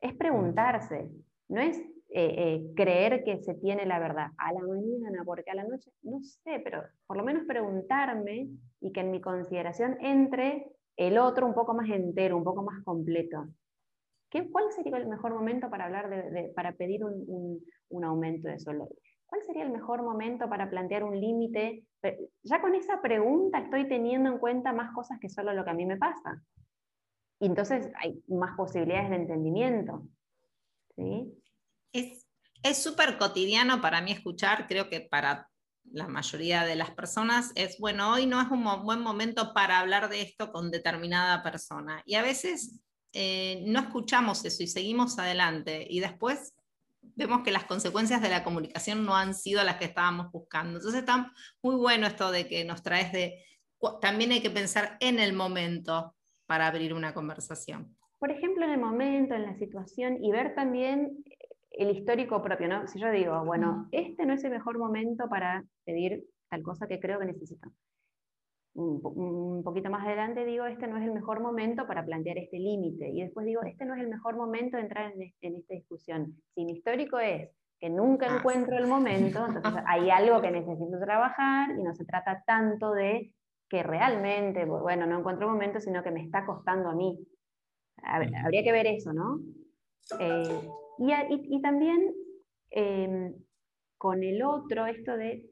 Es 0.00 0.14
preguntarse, 0.14 1.10
no 1.48 1.60
es 1.60 1.80
eh, 2.10 2.34
eh, 2.38 2.72
creer 2.74 3.22
que 3.22 3.42
se 3.42 3.54
tiene 3.54 3.84
la 3.84 3.98
verdad 3.98 4.28
a 4.38 4.52
la 4.52 4.60
mañana, 4.60 5.24
porque 5.26 5.50
a 5.50 5.54
la 5.54 5.64
noche, 5.64 5.90
no 6.02 6.20
sé, 6.22 6.60
pero 6.64 6.82
por 7.06 7.18
lo 7.18 7.22
menos 7.22 7.44
preguntarme 7.44 8.48
y 8.80 8.92
que 8.92 9.00
en 9.00 9.10
mi 9.10 9.20
consideración 9.20 9.98
entre 10.00 10.70
el 10.96 11.18
otro 11.18 11.46
un 11.46 11.52
poco 11.52 11.74
más 11.74 11.90
entero, 11.90 12.38
un 12.38 12.44
poco 12.44 12.62
más 12.62 12.82
completo. 12.82 13.48
¿Qué, 14.30 14.50
¿Cuál 14.50 14.72
sería 14.72 14.96
el 14.96 15.06
mejor 15.06 15.34
momento 15.34 15.68
para 15.68 15.84
hablar 15.84 16.08
de, 16.08 16.50
para 16.54 16.72
pedir 16.72 17.04
un, 17.04 17.60
un, 17.88 18.04
aumento 18.04 18.48
de 18.48 18.58
sueldo? 18.58 18.88
¿Cuál 19.26 19.42
sería 19.42 19.64
el 19.64 19.70
mejor 19.70 20.02
momento 20.02 20.48
para 20.48 20.70
plantear 20.70 21.04
un 21.04 21.18
límite? 21.18 21.84
Ya 22.42 22.60
con 22.62 22.74
esa 22.74 23.02
pregunta 23.02 23.58
estoy 23.58 23.86
teniendo 23.86 24.30
en 24.30 24.38
cuenta 24.38 24.72
más 24.72 24.94
cosas 24.94 25.18
que 25.20 25.28
solo 25.28 25.52
lo 25.52 25.64
que 25.64 25.70
a 25.70 25.74
mí 25.74 25.84
me 25.84 25.98
pasa. 25.98 26.42
Y 27.38 27.46
entonces 27.46 27.90
hay 27.96 28.22
más 28.28 28.56
posibilidades 28.56 29.10
de 29.10 29.16
entendimiento. 29.16 30.02
¿sí? 30.96 31.37
Es 31.92 32.82
súper 32.82 33.18
cotidiano 33.18 33.80
para 33.80 34.00
mí 34.00 34.12
escuchar, 34.12 34.66
creo 34.66 34.88
que 34.88 35.00
para 35.00 35.48
la 35.92 36.08
mayoría 36.08 36.64
de 36.64 36.76
las 36.76 36.90
personas 36.90 37.52
es, 37.54 37.78
bueno, 37.78 38.12
hoy 38.12 38.26
no 38.26 38.40
es 38.40 38.48
un 38.50 38.64
buen 38.84 39.00
momento 39.00 39.54
para 39.54 39.78
hablar 39.78 40.08
de 40.08 40.22
esto 40.22 40.52
con 40.52 40.70
determinada 40.70 41.42
persona. 41.42 42.02
Y 42.04 42.14
a 42.14 42.22
veces 42.22 42.80
eh, 43.12 43.62
no 43.66 43.80
escuchamos 43.80 44.44
eso 44.44 44.62
y 44.62 44.66
seguimos 44.66 45.18
adelante 45.18 45.86
y 45.88 46.00
después 46.00 46.54
vemos 47.00 47.42
que 47.42 47.50
las 47.50 47.64
consecuencias 47.64 48.20
de 48.20 48.28
la 48.28 48.44
comunicación 48.44 49.04
no 49.04 49.16
han 49.16 49.34
sido 49.34 49.64
las 49.64 49.76
que 49.76 49.86
estábamos 49.86 50.30
buscando. 50.30 50.78
Entonces 50.78 51.00
está 51.00 51.32
muy 51.62 51.76
bueno 51.76 52.06
esto 52.06 52.30
de 52.30 52.46
que 52.46 52.64
nos 52.64 52.82
traes 52.82 53.12
de, 53.12 53.44
también 54.00 54.32
hay 54.32 54.40
que 54.40 54.50
pensar 54.50 54.96
en 55.00 55.18
el 55.18 55.32
momento 55.32 56.14
para 56.46 56.66
abrir 56.66 56.94
una 56.94 57.14
conversación. 57.14 57.96
Por 58.18 58.32
ejemplo, 58.32 58.64
en 58.64 58.72
el 58.72 58.80
momento, 58.80 59.34
en 59.34 59.42
la 59.42 59.56
situación 59.58 60.22
y 60.22 60.32
ver 60.32 60.54
también 60.54 61.24
el 61.78 61.96
histórico 61.96 62.42
propio, 62.42 62.68
¿no? 62.68 62.88
Si 62.88 62.98
yo 62.98 63.08
digo, 63.10 63.44
bueno, 63.44 63.88
este 63.92 64.26
no 64.26 64.34
es 64.34 64.42
el 64.42 64.50
mejor 64.50 64.78
momento 64.78 65.28
para 65.28 65.64
pedir 65.84 66.24
tal 66.50 66.62
cosa 66.62 66.88
que 66.88 66.98
creo 66.98 67.20
que 67.20 67.26
necesito. 67.26 67.70
Un, 68.74 69.62
poquito 69.64 69.88
más 69.88 70.04
adelante 70.04 70.44
digo, 70.44 70.66
este 70.66 70.86
no 70.86 70.98
es 70.98 71.04
el 71.04 71.12
mejor 71.12 71.40
momento 71.40 71.86
para 71.86 72.04
plantear 72.04 72.38
este 72.38 72.58
límite. 72.58 73.08
Y 73.10 73.22
después 73.22 73.46
digo, 73.46 73.62
este 73.62 73.84
no 73.84 73.94
es 73.94 74.00
el 74.00 74.08
mejor 74.08 74.36
momento 74.36 74.76
de 74.76 74.84
entrar 74.84 75.12
en, 75.12 75.56
esta 75.56 75.74
discusión. 75.74 76.34
Si 76.54 76.64
mi 76.64 76.72
histórico 76.72 77.18
es 77.20 77.48
que 77.78 77.90
nunca 77.90 78.26
ah. 78.28 78.38
encuentro 78.38 78.76
el 78.76 78.88
momento, 78.88 79.46
entonces 79.46 79.72
hay 79.86 80.10
algo 80.10 80.40
que 80.40 80.50
necesito 80.50 80.98
trabajar 80.98 81.78
y 81.78 81.82
no 81.82 81.94
se 81.94 82.04
trata 82.04 82.42
tanto 82.44 82.92
de 82.92 83.32
que 83.68 83.84
realmente, 83.84 84.64
bueno, 84.64 85.06
no 85.06 85.18
encuentro 85.18 85.46
el 85.46 85.52
momento, 85.52 85.80
sino 85.80 86.02
que 86.02 86.10
me 86.10 86.22
está 86.22 86.44
costando 86.44 86.88
a 86.88 86.94
mí. 86.94 87.18
habría 88.02 88.64
que 88.64 88.72
ver 88.72 88.86
eso, 88.86 89.12
¿no? 89.12 89.38
Eh, 90.18 90.68
y, 90.98 91.62
también 91.62 92.12
em, 92.70 93.34
con 93.96 94.22
el 94.22 94.42
otro, 94.42 94.86
esto 94.86 95.16
de 95.16 95.44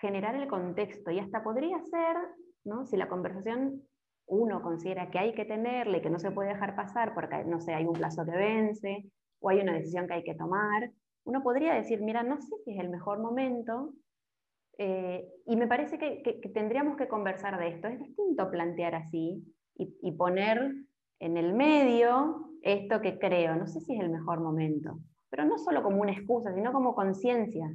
generar 0.00 0.34
el 0.34 0.48
contexto, 0.48 1.10
y 1.10 1.18
hasta 1.18 1.42
podría 1.42 1.80
ser, 1.84 2.16
¿no? 2.64 2.86
si 2.86 2.96
la 2.96 3.08
conversación 3.08 3.82
uno 4.26 4.62
considera 4.62 5.10
que 5.10 5.18
hay 5.18 5.34
que 5.34 5.44
tenerle, 5.44 6.00
que 6.00 6.10
no 6.10 6.18
se 6.18 6.30
puede 6.30 6.50
dejar 6.50 6.74
pasar 6.74 7.14
porque, 7.14 7.44
no 7.44 7.60
sé, 7.60 7.74
hay 7.74 7.84
un 7.84 7.92
plazo 7.92 8.24
que 8.24 8.32
vence, 8.36 9.10
o 9.40 9.50
hay 9.50 9.60
una 9.60 9.74
decisión 9.74 10.06
que 10.06 10.14
hay 10.14 10.24
que 10.24 10.34
tomar, 10.34 10.90
uno 11.24 11.42
podría 11.42 11.74
decir, 11.74 12.00
mira, 12.00 12.22
no 12.22 12.40
sé 12.40 12.54
si 12.64 12.72
es 12.72 12.80
el 12.80 12.90
mejor 12.90 13.18
momento, 13.18 13.92
eh, 14.78 15.28
y 15.46 15.56
me 15.56 15.66
parece 15.66 15.98
que, 15.98 16.40
tendríamos 16.52 16.96
que 16.96 17.08
conversar 17.08 17.58
de 17.58 17.68
esto. 17.68 17.88
Es 17.88 17.98
distinto 17.98 18.50
plantear 18.50 18.94
así 18.94 19.44
y, 19.76 19.96
y 20.02 20.12
poner 20.12 20.74
en 21.24 21.38
el 21.38 21.54
medio 21.54 22.50
esto 22.62 23.00
que 23.00 23.18
creo. 23.18 23.56
No 23.56 23.66
sé 23.66 23.80
si 23.80 23.94
es 23.94 24.00
el 24.00 24.10
mejor 24.10 24.40
momento, 24.40 24.98
pero 25.30 25.44
no 25.44 25.58
solo 25.58 25.82
como 25.82 26.02
una 26.02 26.12
excusa, 26.12 26.54
sino 26.54 26.72
como 26.72 26.94
conciencia. 26.94 27.74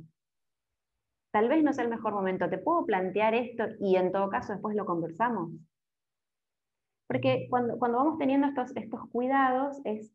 Tal 1.31 1.49
vez 1.49 1.63
no 1.63 1.73
sea 1.73 1.83
el 1.83 1.89
mejor 1.89 2.13
momento, 2.13 2.49
te 2.49 2.59
puedo 2.59 2.85
plantear 2.85 3.33
esto 3.33 3.65
y 3.79 3.95
en 3.95 4.11
todo 4.11 4.29
caso 4.29 4.53
después 4.53 4.75
lo 4.75 4.85
conversamos. 4.85 5.51
Porque 7.07 7.47
cuando, 7.49 7.77
cuando 7.79 7.97
vamos 7.97 8.19
teniendo 8.19 8.47
estos, 8.47 8.75
estos 8.75 9.01
cuidados 9.11 9.81
es 9.83 10.13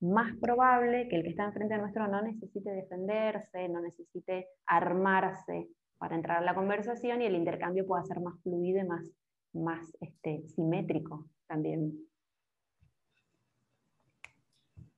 más 0.00 0.36
probable 0.40 1.08
que 1.08 1.16
el 1.16 1.22
que 1.22 1.30
está 1.30 1.44
enfrente 1.44 1.74
de 1.74 1.80
nuestro 1.80 2.08
no 2.08 2.20
necesite 2.20 2.70
defenderse, 2.70 3.68
no 3.68 3.80
necesite 3.80 4.48
armarse 4.66 5.68
para 5.98 6.16
entrar 6.16 6.38
a 6.38 6.44
la 6.44 6.56
conversación 6.56 7.22
y 7.22 7.26
el 7.26 7.36
intercambio 7.36 7.86
pueda 7.86 8.04
ser 8.04 8.18
más 8.18 8.40
fluido 8.42 8.80
y 8.80 8.84
más, 8.84 9.04
más 9.52 9.96
este, 10.00 10.42
simétrico 10.48 11.26
también. 11.46 12.11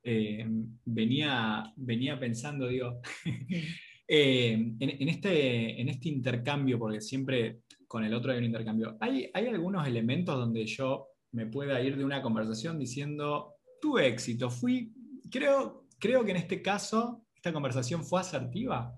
Eh, 0.07 0.47
venía, 0.85 1.73
venía 1.77 2.21
pensando, 2.21 2.69
digo, 2.69 3.01
eh, 4.07 4.53
en, 4.53 5.09
este, 5.09 5.81
en 5.81 5.89
este 5.89 6.11
intercambio, 6.11 6.79
porque 6.79 7.01
siempre 7.01 7.63
con 7.89 8.05
el 8.05 8.13
otro 8.13 8.31
hay 8.31 8.39
un 8.39 8.45
intercambio, 8.45 8.99
¿hay, 9.01 9.31
¿hay 9.33 9.47
algunos 9.47 9.87
elementos 9.87 10.37
donde 10.37 10.67
yo 10.67 11.09
me 11.33 11.47
pueda 11.47 11.81
ir 11.81 11.97
de 11.97 12.05
una 12.05 12.21
conversación 12.21 12.79
diciendo, 12.79 13.55
tuve 13.81 14.07
éxito, 14.07 14.51
fui, 14.51 14.93
creo, 15.31 15.87
creo 15.99 16.23
que 16.23 16.33
en 16.33 16.37
este 16.37 16.61
caso 16.61 17.25
esta 17.35 17.55
conversación 17.55 18.05
fue 18.05 18.21
asertiva? 18.21 18.95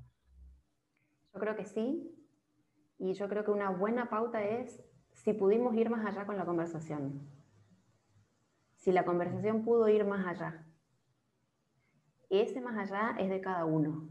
Yo 1.32 1.38
creo 1.38 1.54
que 1.54 1.66
sí, 1.66 2.02
y 2.98 3.12
yo 3.12 3.28
creo 3.28 3.44
que 3.44 3.52
una 3.52 3.70
buena 3.70 4.10
pauta 4.10 4.44
es 4.44 4.82
si 5.12 5.34
pudimos 5.34 5.76
ir 5.76 5.88
más 5.88 6.04
allá 6.04 6.26
con 6.26 6.36
la 6.36 6.44
conversación. 6.44 7.20
Si 8.75 8.90
la 8.90 9.04
conversación 9.04 9.64
pudo 9.64 9.88
ir 9.88 10.04
más 10.04 10.26
allá 10.26 10.65
ese 12.30 12.61
más 12.61 12.76
allá 12.76 13.16
es 13.18 13.28
de 13.28 13.40
cada 13.40 13.64
uno. 13.64 14.09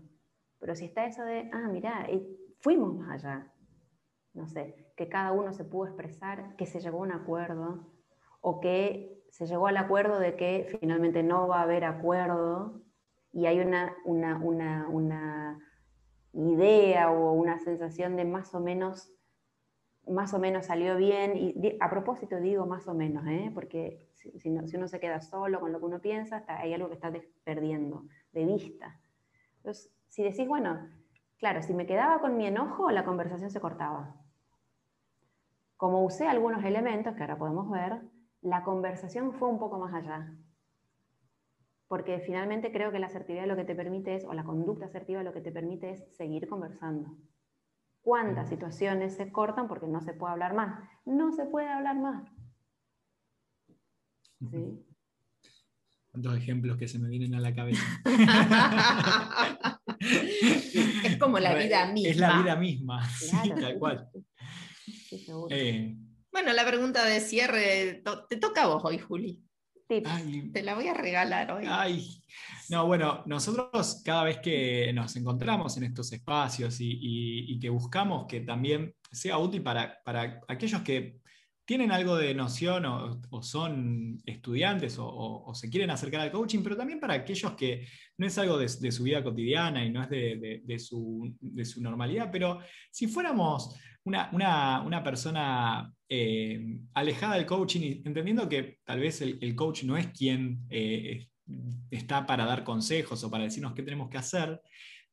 Pero 0.59 0.75
si 0.75 0.85
está 0.85 1.05
eso 1.05 1.23
de, 1.23 1.49
ah, 1.53 1.67
mira, 1.69 2.07
fuimos 2.59 2.95
más 2.95 3.23
allá, 3.23 3.51
no 4.33 4.47
sé, 4.47 4.91
que 4.95 5.09
cada 5.09 5.31
uno 5.31 5.53
se 5.53 5.63
pudo 5.63 5.87
expresar, 5.87 6.55
que 6.55 6.65
se 6.65 6.79
llegó 6.79 6.99
a 6.99 7.01
un 7.01 7.11
acuerdo, 7.11 7.91
o 8.41 8.59
que 8.59 9.23
se 9.29 9.45
llegó 9.45 9.67
al 9.67 9.77
acuerdo 9.77 10.19
de 10.19 10.35
que 10.35 10.77
finalmente 10.79 11.23
no 11.23 11.47
va 11.47 11.59
a 11.59 11.63
haber 11.63 11.83
acuerdo, 11.83 12.81
y 13.31 13.47
hay 13.47 13.59
una, 13.59 13.95
una, 14.05 14.37
una, 14.37 14.87
una 14.89 15.59
idea 16.33 17.11
o 17.11 17.33
una 17.33 17.59
sensación 17.59 18.15
de 18.15 18.25
más 18.25 18.53
o 18.53 18.59
menos 18.59 19.14
más 20.07 20.33
o 20.33 20.39
menos 20.39 20.67
salió 20.67 20.97
bien, 20.97 21.33
y 21.35 21.77
a 21.79 21.89
propósito 21.89 22.37
digo 22.37 22.65
más 22.65 22.87
o 22.87 22.93
menos, 22.93 23.25
¿eh? 23.27 23.51
porque 23.53 24.07
si, 24.13 24.49
uno 24.49 24.87
se 24.87 24.99
queda 24.99 25.21
solo 25.21 25.59
con 25.59 25.71
lo 25.71 25.79
que 25.79 25.85
uno 25.85 25.99
piensa, 25.99 26.43
hay 26.47 26.73
algo 26.73 26.87
que 26.87 26.95
está 26.95 27.11
perdiendo 27.43 28.05
de 28.31 28.45
vista. 28.45 28.99
Entonces, 29.57 29.91
si 30.09 30.23
decís, 30.23 30.47
bueno, 30.47 30.89
claro, 31.37 31.61
si 31.61 31.73
me 31.73 31.85
quedaba 31.85 32.19
con 32.19 32.37
mi 32.37 32.45
enojo, 32.45 32.91
la 32.91 33.03
conversación 33.03 33.49
se 33.49 33.59
cortaba. 33.59 34.15
Como 35.77 36.03
usé 36.03 36.27
algunos 36.27 36.63
elementos 36.63 37.15
que 37.15 37.21
ahora 37.21 37.37
podemos 37.37 37.69
ver, 37.69 38.01
la 38.41 38.63
conversación 38.63 39.33
fue 39.33 39.49
un 39.49 39.59
poco 39.59 39.79
más 39.79 39.93
allá. 39.93 40.33
Porque 41.87 42.19
finalmente 42.19 42.71
creo 42.71 42.91
que 42.91 42.99
la 42.99 43.07
asertividad 43.07 43.45
lo 43.45 43.55
que 43.55 43.65
te 43.65 43.75
permite 43.75 44.15
es, 44.15 44.25
o 44.25 44.33
la 44.33 44.43
conducta 44.43 44.85
asertiva 44.85 45.23
lo 45.23 45.33
que 45.33 45.41
te 45.41 45.51
permite 45.51 45.91
es 45.91 46.15
seguir 46.15 46.47
conversando. 46.47 47.15
¿Cuántas 48.05 48.47
situaciones 48.49 49.15
se 49.15 49.31
cortan 49.31 49.67
porque 49.67 49.87
no 49.87 49.99
se 49.99 50.13
puede 50.13 50.33
hablar 50.33 50.53
más? 50.53 50.79
No 51.05 51.31
se 51.31 51.45
puede 51.45 51.67
hablar 51.67 51.97
más. 51.97 52.23
¿Sí? 54.51 54.85
¿Cuántos 56.11 56.37
ejemplos 56.37 56.77
que 56.77 56.87
se 56.87 56.99
me 56.99 57.09
vienen 57.09 57.33
a 57.33 57.39
la 57.39 57.55
cabeza? 57.55 57.81
es 61.03 61.17
como 61.17 61.39
la 61.39 61.55
vida 61.55 61.91
misma. 61.91 62.09
Es 62.11 62.17
la 62.17 62.41
vida 62.43 62.55
misma, 62.55 63.09
tal 63.59 63.79
cual. 63.79 64.07
Eh, 65.49 65.97
Bueno, 66.31 66.53
la 66.53 66.67
pregunta 66.67 67.03
de 67.05 67.19
cierre, 67.21 68.03
te 68.29 68.37
toca 68.37 68.63
a 68.63 68.67
vos 68.67 68.85
hoy, 68.85 68.99
Juli. 68.99 69.43
Te 69.87 70.63
la 70.63 70.75
voy 70.75 70.87
a 70.87 70.93
regalar 70.93 71.51
hoy. 71.51 71.65
Ay. 71.67 72.21
No, 72.69 72.87
bueno, 72.87 73.23
nosotros 73.25 74.01
cada 74.03 74.23
vez 74.23 74.39
que 74.39 74.91
nos 74.93 75.15
encontramos 75.15 75.77
en 75.77 75.83
estos 75.83 76.11
espacios 76.11 76.77
y, 76.79 77.59
que 77.59 77.69
buscamos 77.69 78.25
que 78.27 78.41
también 78.41 78.93
sea 79.11 79.37
útil 79.37 79.61
para, 79.61 80.01
para 80.03 80.41
aquellos 80.47 80.81
que 80.81 81.19
tienen 81.65 81.91
algo 81.91 82.15
de 82.15 82.33
noción 82.35 82.85
o, 82.85 83.41
son 83.41 84.21
estudiantes 84.25 84.97
o, 84.99 85.51
se 85.55 85.69
quieren 85.69 85.89
acercar 85.89 86.21
al 86.21 86.31
coaching, 86.31 86.61
pero 86.63 86.77
también 86.77 86.99
para 86.99 87.15
aquellos 87.15 87.53
que 87.53 87.87
no 88.17 88.27
es 88.27 88.37
algo 88.37 88.57
de, 88.57 88.69
su 88.69 89.03
vida 89.03 89.23
cotidiana 89.23 89.83
y 89.83 89.89
no 89.89 90.03
es 90.03 90.09
de, 90.09 90.79
su, 90.79 91.35
normalidad, 91.79 92.29
pero 92.31 92.59
si 92.91 93.07
fuéramos 93.07 93.75
una, 94.03 95.01
persona 95.03 95.91
eh, 96.09 96.79
alejada 96.93 97.35
del 97.35 97.45
coaching, 97.45 98.01
entendiendo 98.05 98.47
que 98.47 98.79
tal 98.83 98.99
vez 98.99 99.21
el, 99.21 99.55
coach 99.55 99.83
no 99.83 99.97
es 99.97 100.07
quien 100.07 100.65
eh, 100.69 101.27
está 101.89 102.25
para 102.25 102.45
dar 102.45 102.63
consejos 102.63 103.23
o 103.23 103.31
para 103.31 103.43
decirnos 103.43 103.73
qué 103.73 103.83
tenemos 103.83 104.09
que 104.09 104.17
hacer, 104.17 104.61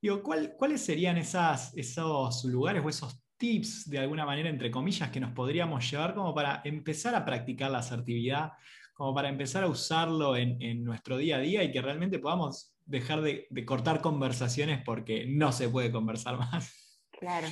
digo, 0.00 0.22
¿cuáles 0.22 0.80
serían 0.80 1.16
esas, 1.16 1.76
esos 1.76 2.44
lugares 2.44 2.84
o 2.84 2.88
esos 2.88 3.22
tips, 3.36 3.90
de 3.90 3.98
alguna 3.98 4.24
manera, 4.24 4.48
entre 4.48 4.70
comillas, 4.70 5.10
que 5.10 5.18
nos 5.18 5.32
podríamos 5.32 5.90
llevar 5.90 6.14
como 6.14 6.34
para 6.34 6.60
empezar 6.64 7.14
a 7.14 7.24
practicar 7.24 7.70
la 7.70 7.78
asertividad, 7.78 8.52
como 8.94 9.14
para 9.14 9.28
empezar 9.28 9.64
a 9.64 9.68
usarlo 9.68 10.36
en, 10.36 10.84
nuestro 10.84 11.16
día 11.16 11.36
a 11.36 11.40
día 11.40 11.64
y 11.64 11.72
que 11.72 11.82
realmente 11.82 12.20
podamos 12.20 12.72
dejar 12.86 13.20
de, 13.20 13.48
cortar 13.64 14.00
conversaciones 14.00 14.82
porque 14.84 15.26
no 15.26 15.50
se 15.50 15.68
puede 15.68 15.90
conversar 15.90 16.38
más. 16.38 17.00
Claro. 17.10 17.48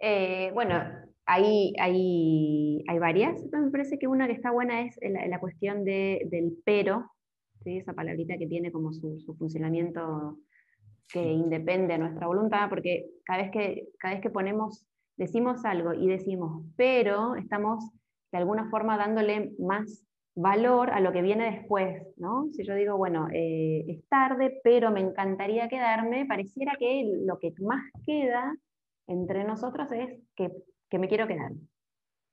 Eh, 0.00 0.50
bueno, 0.54 0.82
hay, 1.30 1.74
hay, 1.78 2.84
hay, 2.88 2.98
varias. 2.98 3.44
Me 3.52 3.70
parece 3.70 3.98
que 3.98 4.08
una 4.08 4.26
que 4.26 4.32
está 4.32 4.50
buena 4.50 4.82
es 4.82 4.98
la, 5.02 5.38
cuestión 5.38 5.84
del 5.84 6.58
pero, 6.64 7.10
¿sí? 7.62 7.76
esa 7.76 7.92
palabrita 7.92 8.38
que 8.38 8.46
tiene 8.46 8.72
como 8.72 8.92
su, 8.92 9.20
su 9.20 9.34
funcionamiento 9.36 10.38
que 11.12 11.22
independe 11.22 11.94
de 11.94 11.98
nuestra 11.98 12.26
voluntad, 12.26 12.68
porque 12.70 13.06
cada 13.24 13.42
vez 13.42 13.50
que, 13.50 13.88
cada 13.98 14.14
vez 14.14 14.22
que 14.22 14.30
ponemos 14.30 14.86
decimos 15.16 15.64
algo 15.64 15.92
y 15.92 16.06
decimos, 16.06 16.64
pero 16.76 17.34
estamos 17.34 17.90
de 18.32 18.38
alguna 18.38 18.70
forma 18.70 18.96
dándole 18.96 19.52
más 19.58 20.04
valor 20.34 20.90
a 20.90 21.00
lo 21.00 21.12
que 21.12 21.20
viene 21.20 21.50
después, 21.50 22.02
¿no? 22.16 22.48
Si 22.52 22.64
yo 22.64 22.74
digo, 22.74 22.96
bueno, 22.96 23.28
eh, 23.32 23.84
es 23.88 24.08
tarde, 24.08 24.60
pero 24.62 24.90
me 24.90 25.00
encantaría 25.00 25.68
quedarme, 25.68 26.26
pareciera 26.26 26.72
que 26.78 27.10
lo 27.26 27.38
que 27.38 27.52
más 27.60 27.82
queda 28.06 28.54
entre 29.08 29.44
nosotros 29.44 29.90
es 29.92 30.20
que, 30.36 30.52
me 30.96 31.08
quiero 31.08 31.26
quedar. 31.26 31.52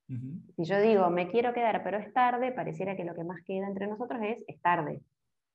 Si 0.08 0.64
yo 0.66 0.80
digo, 0.82 1.10
me 1.10 1.28
quiero 1.30 1.52
quedar, 1.52 1.84
pero 1.84 1.98
es 1.98 2.14
tarde, 2.14 2.52
pareciera 2.52 2.96
que 2.96 3.04
lo 3.04 3.16
que 3.16 3.24
más 3.24 3.42
queda 3.44 3.68
entre 3.68 3.88
nosotros 3.88 4.20
es, 4.24 4.44
es 4.48 4.62
tarde. 4.62 5.02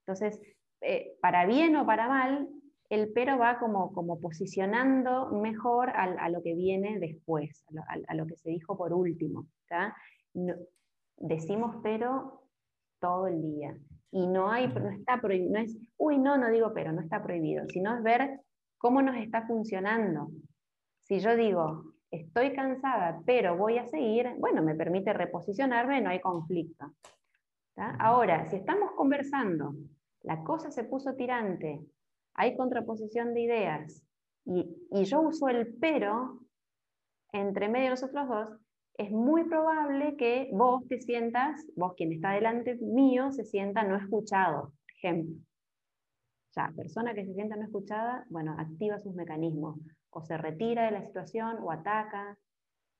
Entonces, 0.00 0.40
eh, 0.80 1.16
para 1.20 1.46
bien 1.46 1.76
o 1.76 1.86
para 1.86 2.08
mal, 2.08 2.48
el 2.88 3.12
pero 3.12 3.38
va 3.38 3.58
como, 3.60 3.92
como 3.92 4.20
posicionando 4.20 5.30
mejor 5.30 5.90
a, 5.90 6.28
lo 6.28 6.42
que 6.42 6.54
viene 6.54 6.98
después, 6.98 7.64
a 8.08 8.14
lo, 8.14 8.26
que 8.26 8.36
se 8.36 8.50
dijo 8.50 8.76
por 8.76 8.92
último. 8.92 9.46
decimos 11.16 11.76
pero 11.82 12.42
todo 12.98 13.28
el 13.28 13.40
día. 13.40 13.76
Y 14.10 14.26
no, 14.26 14.50
hay, 14.50 14.66
no 14.66 14.90
está 14.90 15.20
prohibido, 15.20 15.52
no 15.52 15.58
es, 15.60 15.78
uy, 15.96 16.18
no, 16.18 16.36
no 16.36 16.50
digo 16.50 16.72
pero, 16.74 16.92
no 16.92 17.00
está 17.00 17.22
prohibido, 17.22 17.64
sino 17.68 17.96
es 17.96 18.02
ver 18.02 18.40
cómo 18.76 19.00
nos 19.02 19.16
está 19.16 19.46
funcionando. 19.46 20.30
Si 21.02 21.20
yo 21.20 21.36
digo, 21.36 21.89
estoy 22.10 22.52
cansada, 22.54 23.22
pero 23.24 23.56
voy 23.56 23.78
a 23.78 23.86
seguir, 23.86 24.34
bueno, 24.38 24.62
me 24.62 24.74
permite 24.74 25.12
reposicionarme, 25.12 26.00
no 26.00 26.10
hay 26.10 26.20
conflicto. 26.20 26.92
Ahora, 27.76 28.44
si 28.50 28.56
estamos 28.56 28.92
conversando, 28.92 29.74
la 30.22 30.42
cosa 30.44 30.70
se 30.70 30.84
puso 30.84 31.14
tirante, 31.14 31.80
hay 32.34 32.56
contraposición 32.56 33.32
de 33.32 33.40
ideas 33.40 34.02
y, 34.44 34.76
yo 35.04 35.20
uso 35.20 35.48
el 35.48 35.74
pero 35.80 36.40
entre 37.32 37.68
medio 37.68 37.84
de 37.84 37.90
nosotros 37.90 38.28
dos, 38.28 38.48
es 38.98 39.10
muy 39.10 39.44
probable 39.44 40.16
que 40.16 40.50
vos 40.52 40.86
te 40.88 41.00
sientas, 41.00 41.64
vos 41.76 41.94
quien 41.94 42.12
está 42.12 42.32
delante 42.32 42.76
mío, 42.76 43.32
se 43.32 43.44
sienta 43.44 43.82
no 43.82 43.96
escuchado, 43.96 44.72
ejemplo. 44.96 45.36
Ya, 46.54 46.72
persona 46.76 47.14
que 47.14 47.24
se 47.24 47.32
sienta 47.32 47.56
no 47.56 47.62
escuchada, 47.62 48.26
bueno, 48.28 48.56
activa 48.58 48.98
sus 48.98 49.14
mecanismos, 49.14 49.78
o 50.10 50.22
se 50.22 50.36
retira 50.36 50.84
de 50.84 50.90
la 50.90 51.02
situación, 51.02 51.58
o 51.62 51.70
ataca, 51.70 52.36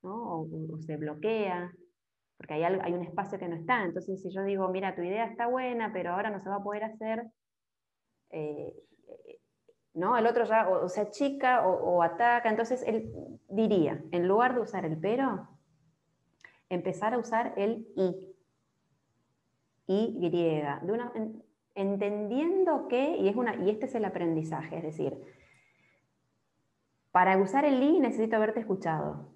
o, 0.02 0.46
se 0.80 0.96
bloquea, 0.96 1.72
porque 2.36 2.54
hay, 2.54 2.64
hay 2.64 2.92
un 2.92 3.02
espacio 3.02 3.38
que 3.38 3.48
no 3.48 3.56
está. 3.56 3.84
Entonces, 3.84 4.22
si 4.22 4.30
yo 4.30 4.42
digo, 4.44 4.68
mira, 4.68 4.94
tu 4.94 5.02
idea 5.02 5.26
está 5.26 5.46
buena, 5.46 5.92
pero 5.92 6.12
ahora 6.12 6.30
no 6.30 6.40
se 6.40 6.48
va 6.48 6.56
a 6.56 6.62
poder 6.62 6.84
hacer, 6.84 7.26
eh, 8.30 8.74
¿no? 9.94 10.16
El 10.16 10.26
otro 10.26 10.44
ya 10.44 10.68
o, 10.68 10.88
se 10.88 11.00
achica 11.00 11.66
o, 11.66 12.02
ataca, 12.02 12.48
entonces 12.48 12.82
él 12.86 13.12
diría, 13.48 14.02
en 14.12 14.28
lugar 14.28 14.54
de 14.54 14.60
usar 14.60 14.84
el 14.84 14.96
pero, 14.98 15.48
empezar 16.68 17.14
a 17.14 17.18
usar 17.18 17.54
el 17.56 17.86
y. 17.96 18.26
Y 19.92 20.20
griega, 20.20 20.80
de 20.84 20.92
una, 20.92 21.12
entendiendo 21.74 22.86
que, 22.86 23.16
y, 23.16 23.28
es 23.28 23.34
una, 23.34 23.56
y 23.56 23.70
este 23.70 23.86
es 23.86 23.94
el 23.96 24.04
aprendizaje, 24.04 24.76
es 24.76 24.84
decir, 24.84 25.20
para 27.10 27.36
usar 27.38 27.64
el 27.64 27.82
y 27.82 28.00
necesito 28.00 28.36
haberte 28.36 28.60
escuchado. 28.60 29.34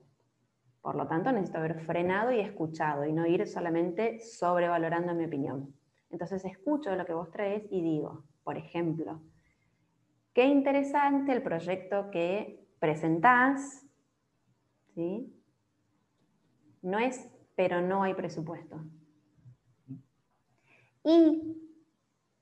Por 0.81 0.97
lo 0.97 1.07
tanto, 1.07 1.33
necesito 1.33 1.59
haber 1.59 1.81
frenado 1.81 2.33
y 2.33 2.41
escuchado 2.41 3.05
y 3.05 3.13
no 3.13 3.27
ir 3.27 3.47
solamente 3.47 4.21
sobrevalorando 4.21 5.15
mi 5.15 5.25
opinión. 5.25 5.75
Entonces 6.11 6.45
escucho 6.45 6.95
lo 6.95 7.07
que 7.07 7.15
vos 7.15 7.31
traes 7.31 7.65
y 7.71 7.81
digo, 7.83 8.25
por 8.45 8.59
ejemplo, 8.59 9.23
Qué 10.35 10.47
interesante 10.47 11.33
el 11.33 11.43
proyecto 11.43 12.11
que 12.11 12.67
presentás, 12.81 13.87
¿sí? 14.93 15.33
No 16.83 16.99
es, 16.99 17.31
pero 17.55 17.81
no 17.81 18.03
hay 18.03 18.15
presupuesto. 18.15 18.85
Y 21.05 21.57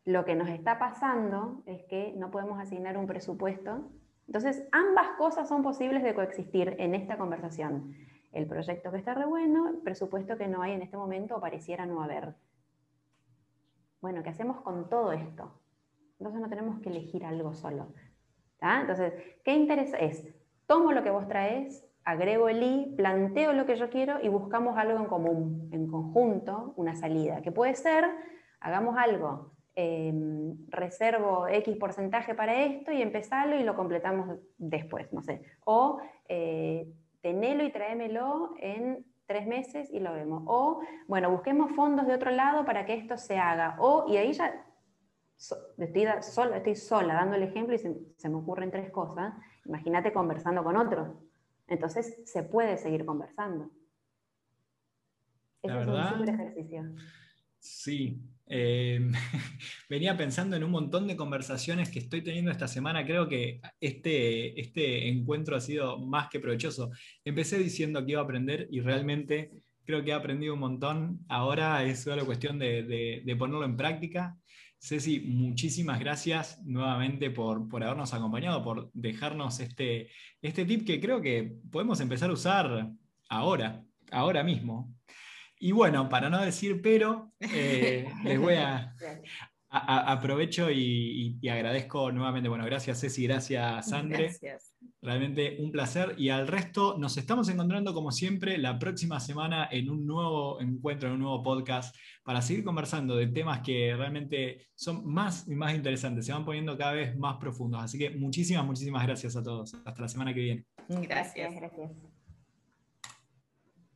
lo 0.06 0.24
que 0.24 0.34
nos 0.34 0.48
está 0.48 0.78
pasando 0.78 1.62
es 1.66 1.84
que 1.84 2.14
no 2.16 2.30
podemos 2.30 2.58
asignar 2.58 2.96
un 2.96 3.06
presupuesto. 3.06 3.90
Entonces, 4.26 4.66
ambas 4.72 5.10
cosas 5.18 5.48
son 5.48 5.62
posibles 5.62 6.02
de 6.02 6.14
coexistir 6.14 6.76
en 6.78 6.94
esta 6.94 7.18
conversación. 7.18 7.94
El 8.32 8.46
proyecto 8.46 8.90
que 8.90 8.98
está 8.98 9.14
re 9.14 9.26
bueno, 9.26 9.68
el 9.68 9.78
presupuesto 9.78 10.38
que 10.38 10.48
no 10.48 10.62
hay 10.62 10.72
en 10.72 10.82
este 10.82 10.96
momento 10.96 11.36
o 11.36 11.40
pareciera 11.40 11.84
no 11.86 12.02
haber. 12.02 12.34
Bueno, 14.00 14.22
¿qué 14.22 14.30
hacemos 14.30 14.60
con 14.62 14.88
todo 14.88 15.12
esto? 15.12 15.52
Entonces 16.18 16.40
no 16.40 16.48
tenemos 16.48 16.80
que 16.80 16.88
elegir 16.88 17.24
algo 17.24 17.52
solo. 17.52 17.88
Entonces, 18.60 19.12
¿qué 19.44 19.54
interesa 19.54 19.96
es? 19.98 20.24
Tomo 20.66 20.92
lo 20.92 21.02
que 21.02 21.10
vos 21.10 21.26
traes, 21.26 21.84
agrego 22.04 22.48
el 22.48 22.62
i, 22.62 22.94
planteo 22.96 23.52
lo 23.52 23.66
que 23.66 23.76
yo 23.76 23.90
quiero 23.90 24.20
y 24.22 24.28
buscamos 24.28 24.78
algo 24.78 24.98
en 24.98 25.06
común, 25.06 25.68
en 25.72 25.88
conjunto, 25.88 26.72
una 26.76 26.94
salida. 26.94 27.42
Que 27.42 27.50
puede 27.50 27.74
ser, 27.74 28.04
hagamos 28.60 28.96
algo, 28.96 29.52
em, 29.74 30.56
reservo 30.68 31.46
X 31.48 31.76
porcentaje 31.76 32.34
para 32.34 32.62
esto 32.64 32.92
y 32.92 33.02
empezarlo 33.02 33.56
y 33.56 33.62
lo 33.62 33.74
completamos 33.74 34.38
después, 34.58 35.12
no 35.12 35.22
sé. 35.22 35.42
O 35.64 36.00
eh, 36.28 36.86
tenelo 37.20 37.64
y 37.64 37.72
tráemelo 37.72 38.54
en 38.58 39.04
tres 39.26 39.46
meses 39.46 39.90
y 39.92 40.00
lo 40.00 40.12
vemos. 40.12 40.42
O, 40.46 40.82
bueno, 41.06 41.30
busquemos 41.30 41.72
fondos 41.72 42.06
de 42.06 42.14
otro 42.14 42.30
lado 42.30 42.64
para 42.64 42.84
que 42.84 42.94
esto 42.94 43.16
se 43.16 43.38
haga. 43.38 43.76
O, 43.78 44.06
y 44.08 44.16
ahí 44.16 44.32
ya 44.32 44.66
estoy, 45.78 46.06
sola, 46.22 46.56
estoy 46.56 46.76
sola 46.76 47.14
dando 47.14 47.36
el 47.36 47.42
ejemplo 47.42 47.74
y 47.74 47.78
se, 47.78 48.28
me 48.28 48.36
ocurren 48.36 48.70
tres 48.70 48.90
cosas, 48.90 49.34
imagínate 49.64 50.12
conversando 50.12 50.62
con 50.62 50.76
otro. 50.76 51.20
Entonces 51.66 52.20
se 52.24 52.42
puede 52.42 52.76
seguir 52.76 53.04
conversando. 53.04 53.70
Ese 55.62 55.80
es 55.80 55.86
un 55.86 56.08
super 56.08 56.28
ejercicio. 56.28 56.82
Sí, 57.58 58.20
eh, 58.54 59.00
venía 59.88 60.16
pensando 60.16 60.56
en 60.56 60.64
un 60.64 60.70
montón 60.70 61.06
de 61.06 61.16
conversaciones 61.16 61.90
que 61.90 62.00
estoy 62.00 62.22
teniendo 62.22 62.50
esta 62.50 62.68
semana. 62.68 63.06
Creo 63.06 63.28
que 63.28 63.60
este, 63.80 64.60
este 64.60 65.08
encuentro 65.08 65.56
ha 65.56 65.60
sido 65.60 65.98
más 65.98 66.28
que 66.28 66.40
provechoso. 66.40 66.90
Empecé 67.24 67.58
diciendo 67.58 68.04
que 68.04 68.12
iba 68.12 68.20
a 68.20 68.24
aprender 68.24 68.68
y 68.70 68.80
realmente 68.80 69.50
creo 69.84 70.04
que 70.04 70.10
he 70.10 70.14
aprendido 70.14 70.54
un 70.54 70.60
montón. 70.60 71.20
Ahora 71.28 71.82
es 71.84 72.02
solo 72.02 72.26
cuestión 72.26 72.58
de, 72.58 73.22
de 73.24 73.36
ponerlo 73.36 73.64
en 73.64 73.76
práctica 73.76 74.36
Ceci, 74.84 75.20
muchísimas 75.20 76.00
gracias 76.00 76.60
nuevamente 76.64 77.30
por, 77.30 77.68
por, 77.68 77.84
habernos 77.84 78.12
acompañado, 78.14 78.64
por 78.64 78.90
dejarnos 78.92 79.60
este, 79.60 80.10
este 80.42 80.64
tip 80.64 80.84
que 80.84 81.00
creo 81.00 81.22
que 81.22 81.56
podemos 81.70 82.00
empezar 82.00 82.30
a 82.30 82.32
usar 82.32 82.90
ahora, 83.28 83.84
ahora 84.10 84.42
mismo. 84.42 84.92
Y 85.64 85.70
bueno, 85.70 86.08
para 86.08 86.28
no 86.28 86.40
decir 86.40 86.82
pero, 86.82 87.30
eh, 87.38 88.10
les 88.24 88.40
voy 88.40 88.54
a, 88.54 88.96
aprovecho 89.70 90.68
y, 90.72 91.38
agradezco 91.48 92.10
nuevamente. 92.10 92.48
Bueno, 92.48 92.64
gracias 92.64 93.00
Ceci, 93.00 93.28
gracias 93.28 93.88
Sandre. 93.88 94.32
Realmente 95.00 95.58
un 95.60 95.70
placer. 95.70 96.16
Y 96.18 96.30
al 96.30 96.48
resto, 96.48 96.98
nos 96.98 97.16
estamos 97.16 97.48
encontrando 97.48 97.94
como 97.94 98.10
siempre 98.10 98.58
la 98.58 98.76
próxima 98.76 99.20
semana 99.20 99.68
en 99.70 99.88
un 99.88 100.04
nuevo 100.04 100.60
encuentro, 100.60 101.08
en 101.08 101.14
un 101.14 101.20
nuevo 101.20 101.44
podcast, 101.44 101.94
para 102.24 102.42
seguir 102.42 102.64
conversando 102.64 103.14
de 103.14 103.28
temas 103.28 103.60
que 103.60 103.94
realmente 103.96 104.66
son 104.74 105.06
más 105.06 105.46
y 105.46 105.54
más 105.54 105.76
interesantes, 105.76 106.26
se 106.26 106.32
van 106.32 106.44
poniendo 106.44 106.76
cada 106.76 106.94
vez 106.94 107.16
más 107.16 107.36
profundos. 107.36 107.84
Así 107.84 107.98
que 107.98 108.10
muchísimas, 108.10 108.66
muchísimas 108.66 109.06
gracias 109.06 109.36
a 109.36 109.44
todos. 109.44 109.74
Hasta 109.84 110.02
la 110.02 110.08
semana 110.08 110.34
que 110.34 110.40
viene. 110.40 110.64
Gracias. 110.88 111.54
Gracias. 111.54 111.92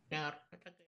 gracias. 0.09 0.46